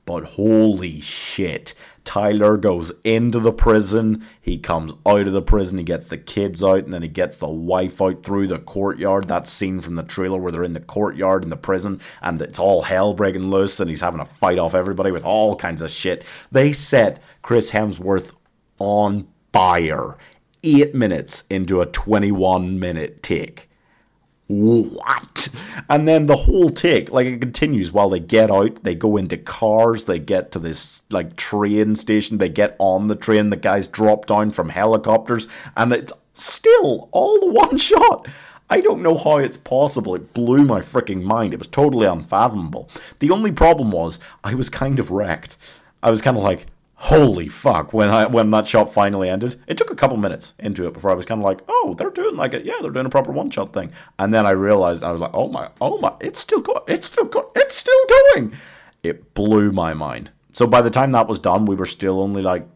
[0.06, 1.74] but holy shit
[2.06, 4.24] Tyler goes into the prison.
[4.40, 5.80] He comes out of the prison.
[5.80, 9.28] He gets the kids out, and then he gets the wife out through the courtyard.
[9.28, 12.60] That scene from the trailer where they're in the courtyard in the prison, and it's
[12.60, 15.92] all hell breaking loose, and he's having a fight off everybody with all kinds of
[15.92, 16.24] shit.
[16.52, 18.32] They set Chris Hemsworth
[18.78, 20.16] on fire
[20.64, 23.70] eight minutes into a 21 minute take
[24.48, 25.50] what?
[25.90, 29.38] And then the whole take, like it continues while they get out, they go into
[29.38, 33.88] cars, they get to this like train station, they get on the train, the guys
[33.88, 38.28] drop down from helicopters, and it's still all the one shot.
[38.70, 40.16] I don't know how it's possible.
[40.16, 41.54] It blew my freaking mind.
[41.54, 42.90] It was totally unfathomable.
[43.20, 45.56] The only problem was I was kind of wrecked.
[46.02, 46.66] I was kind of like,
[46.96, 49.62] holy fuck when I when that shot finally ended.
[49.68, 52.10] It took a couple minutes into it before I was kind of like, oh, they're
[52.10, 52.66] doing like it.
[52.66, 53.92] Yeah, they're doing a proper one shot thing.
[54.18, 57.08] And then I realized I was like, oh my, oh my, it's still going, it's
[57.08, 58.54] still going, it's still going.
[59.04, 60.32] It blew my mind.
[60.54, 62.68] So by the time that was done, we were still only like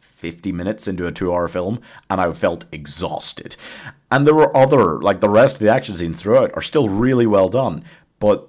[0.00, 3.56] 50 minutes into a two hour film, and I felt exhausted.
[4.10, 7.26] And there were other, like the rest of the action scenes throughout are still really
[7.26, 7.84] well done,
[8.18, 8.48] but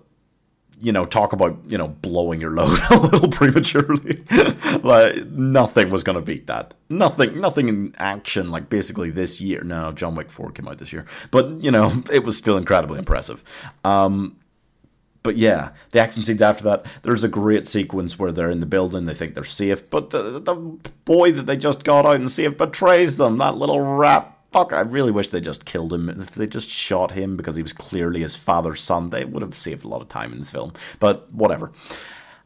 [0.81, 4.23] you know, talk about, you know, blowing your load a little prematurely.
[4.83, 6.73] like nothing was gonna beat that.
[6.89, 9.63] Nothing nothing in action, like basically this year.
[9.63, 11.05] No, John Wick 4 came out this year.
[11.31, 13.43] But, you know, it was still incredibly impressive.
[13.83, 14.37] Um
[15.23, 18.67] but yeah, the action scenes after that, there's a great sequence where they're in the
[18.67, 20.55] building, they think they're safe, but the the
[21.05, 23.39] boy that they just got out and saved betrays them.
[23.39, 24.73] That little rat fucker.
[24.73, 26.09] I really wish they just killed him.
[26.09, 29.55] If they just shot him because he was clearly his father's son, they would have
[29.55, 30.73] saved a lot of time in this film.
[30.99, 31.71] But whatever.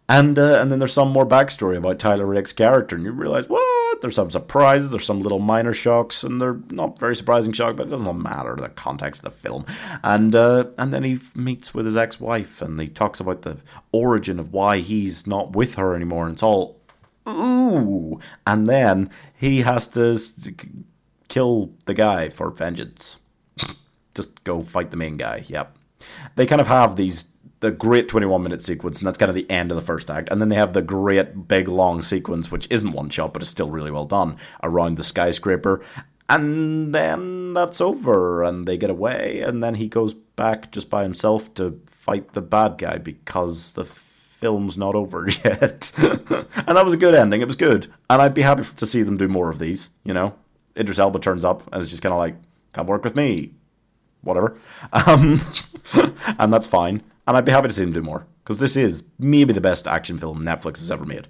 [0.09, 3.47] And uh, and then there's some more backstory about Tyler Rake's character, and you realize
[3.47, 4.01] what?
[4.01, 7.87] There's some surprises, there's some little minor shocks, and they're not very surprising shocks, but
[7.87, 9.67] it doesn't matter the context of the film.
[10.03, 13.57] And uh, and then he meets with his ex-wife, and he talks about the
[13.91, 16.79] origin of why he's not with her anymore, and it's all
[17.27, 18.19] ooh.
[18.47, 20.17] And then he has to
[21.29, 23.19] kill the guy for vengeance.
[24.13, 25.45] Just go fight the main guy.
[25.47, 25.77] Yep.
[26.35, 27.25] They kind of have these
[27.61, 30.29] the great 21 minute sequence, and that's kind of the end of the first act.
[30.29, 33.49] And then they have the great big long sequence, which isn't one shot, but is
[33.49, 35.83] still really well done, around the skyscraper.
[36.29, 41.03] And then that's over, and they get away, and then he goes back just by
[41.03, 45.91] himself to fight the bad guy because the film's not over yet.
[45.97, 47.41] and that was a good ending.
[47.41, 47.91] It was good.
[48.09, 50.35] And I'd be happy to see them do more of these, you know?
[50.79, 52.35] Idris Elba turns up and is just kind of like,
[52.73, 53.53] come work with me.
[54.21, 54.57] Whatever.
[54.93, 55.41] Um,
[56.39, 57.03] and that's fine.
[57.27, 58.25] And I'd be happy to see him do more.
[58.43, 61.27] Because this is maybe the best action film Netflix has ever made.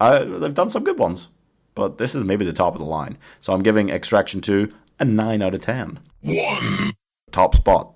[0.00, 1.28] Uh, they've done some good ones.
[1.74, 3.18] But this is maybe the top of the line.
[3.40, 6.00] So I'm giving Extraction 2 a 9 out of 10.
[6.22, 6.92] One.
[7.30, 7.94] Top spot.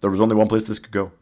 [0.00, 1.12] There was only one place this could go.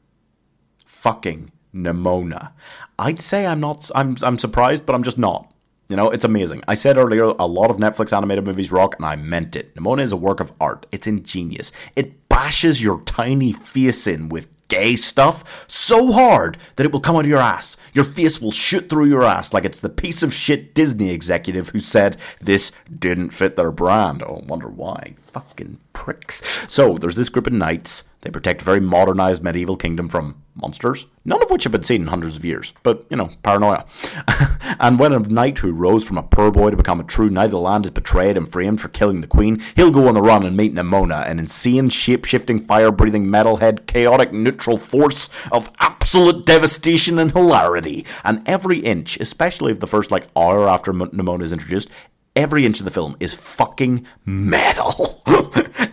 [0.86, 2.52] Fucking Nimona.
[2.98, 3.90] I'd say I'm not.
[3.94, 4.16] I'm.
[4.22, 5.49] I'm surprised, but I'm just not.
[5.90, 6.62] You know, it's amazing.
[6.68, 9.74] I said earlier, a lot of Netflix animated movies rock, and I meant it.
[9.74, 10.86] Nimona is a work of art.
[10.92, 11.72] It's ingenious.
[11.96, 17.16] It bashes your tiny face in with gay stuff so hard that it will come
[17.16, 17.76] out of your ass.
[17.92, 21.70] Your face will shoot through your ass like it's the piece of shit Disney executive
[21.70, 24.22] who said this didn't fit their brand.
[24.22, 25.16] Oh, wonder why.
[25.32, 26.66] Fucking pricks.
[26.68, 28.04] So, there's this group of knights.
[28.22, 32.02] They protect a very modernized medieval kingdom from monsters, none of which have been seen
[32.02, 33.86] in hundreds of years, but, you know, paranoia.
[34.80, 37.46] and when a knight who rose from a poor boy to become a true knight
[37.46, 40.20] of the land is betrayed and framed for killing the queen, he'll go on the
[40.20, 45.70] run and meet Nimona, an insane, shape shifting, fire breathing, metalhead, chaotic, neutral force of
[45.80, 48.04] absolute devastation and hilarity.
[48.24, 51.88] And every inch, especially of the first, like, hour after Nimona is introduced,
[52.36, 55.22] every inch of the film is fucking metal.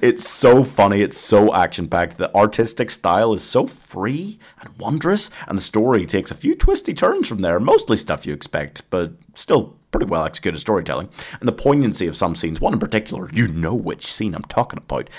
[0.02, 2.18] it's so funny, it's so action packed.
[2.18, 6.94] The artistic style is so free and wondrous, and the story takes a few twisty
[6.94, 7.60] turns from there.
[7.60, 11.10] Mostly stuff you expect, but still pretty well executed storytelling.
[11.40, 14.78] And the poignancy of some scenes, one in particular, you know which scene I'm talking
[14.78, 15.10] about,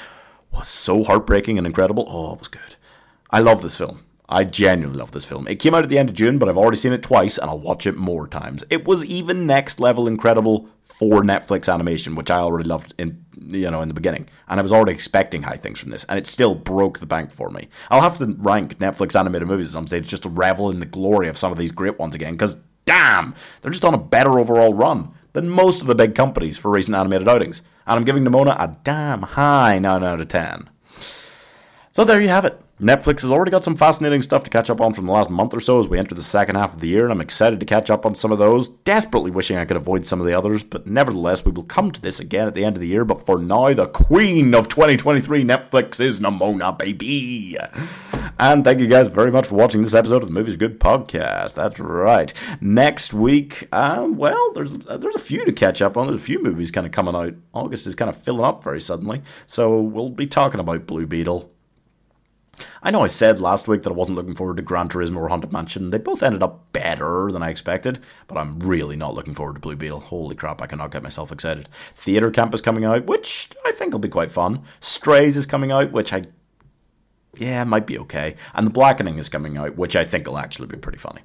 [0.53, 2.07] was so heartbreaking and incredible.
[2.09, 2.77] Oh, it was good.
[3.31, 4.05] I love this film.
[4.29, 5.49] I genuinely love this film.
[5.49, 7.49] It came out at the end of June, but I've already seen it twice and
[7.49, 8.63] I'll watch it more times.
[8.69, 13.71] It was even next level incredible for Netflix animation, which I already loved in you
[13.71, 16.27] know in the beginning, and I was already expecting high things from this, and it
[16.27, 17.69] still broke the bank for me.
[17.91, 20.87] I'll have to rank Netflix animated movies at some stage just to revel in the
[20.87, 24.39] glory of some of these great ones again, because damn, they're just on a better
[24.39, 27.63] overall run than most of the big companies for recent animated outings.
[27.87, 30.69] And I'm giving Nimona a damn high 9 out of 10.
[31.99, 32.61] So there you have it.
[32.81, 35.53] Netflix has already got some fascinating stuff to catch up on from the last month
[35.53, 37.67] or so as we enter the second half of the year, and I'm excited to
[37.67, 38.69] catch up on some of those.
[38.69, 42.01] Desperately wishing I could avoid some of the others, but nevertheless, we will come to
[42.01, 43.05] this again at the end of the year.
[43.05, 47.57] But for now, the queen of 2023 Netflix is Nimona, baby.
[48.39, 51.55] And thank you guys very much for watching this episode of the Movies Good podcast.
[51.55, 52.33] That's right.
[52.61, 56.07] Next week, um, well, there's there's a few to catch up on.
[56.07, 57.35] There's a few movies kind of coming out.
[57.53, 61.51] August is kind of filling up very suddenly, so we'll be talking about Blue Beetle.
[62.83, 65.29] I know I said last week that I wasn't looking forward to Gran Turismo or
[65.29, 65.91] Haunted Mansion.
[65.91, 69.61] They both ended up better than I expected, but I'm really not looking forward to
[69.61, 70.01] Blue Beetle.
[70.01, 71.69] Holy crap, I cannot get myself excited.
[71.95, 74.63] Theatre Camp is coming out, which I think will be quite fun.
[74.81, 76.23] Strays is coming out, which I
[77.37, 78.37] yeah, might be okay.
[78.55, 81.21] And The Blackening is coming out, which I think will actually be pretty funny.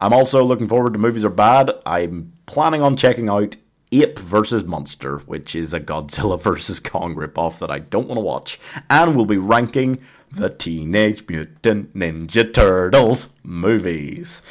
[0.00, 1.72] I'm also looking forward to Movies Are Bad.
[1.84, 3.56] I'm planning on checking out
[3.92, 8.22] Ape versus Monster, which is a Godzilla versus Kong ripoff that I don't want to
[8.22, 8.60] watch.
[8.90, 9.98] And we'll be ranking
[10.36, 14.42] the Teenage Mutant Ninja Turtles movies.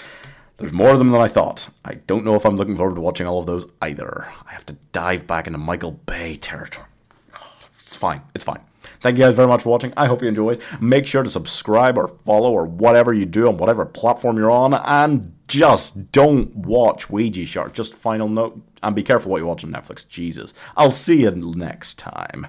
[0.57, 1.69] There's more of them than I thought.
[1.83, 4.27] I don't know if I'm looking forward to watching all of those either.
[4.47, 6.87] I have to dive back into Michael Bay territory.
[7.79, 8.21] It's fine.
[8.33, 8.61] It's fine.
[8.99, 9.93] Thank you guys very much for watching.
[9.95, 10.63] I hope you enjoyed.
[10.81, 14.73] Make sure to subscribe or follow or whatever you do on whatever platform you're on.
[14.73, 17.73] And just don't watch Ouija Shark.
[17.73, 18.59] Just final note.
[18.81, 20.07] And be careful what you watch on Netflix.
[20.07, 20.55] Jesus.
[20.75, 22.43] I'll see you next time.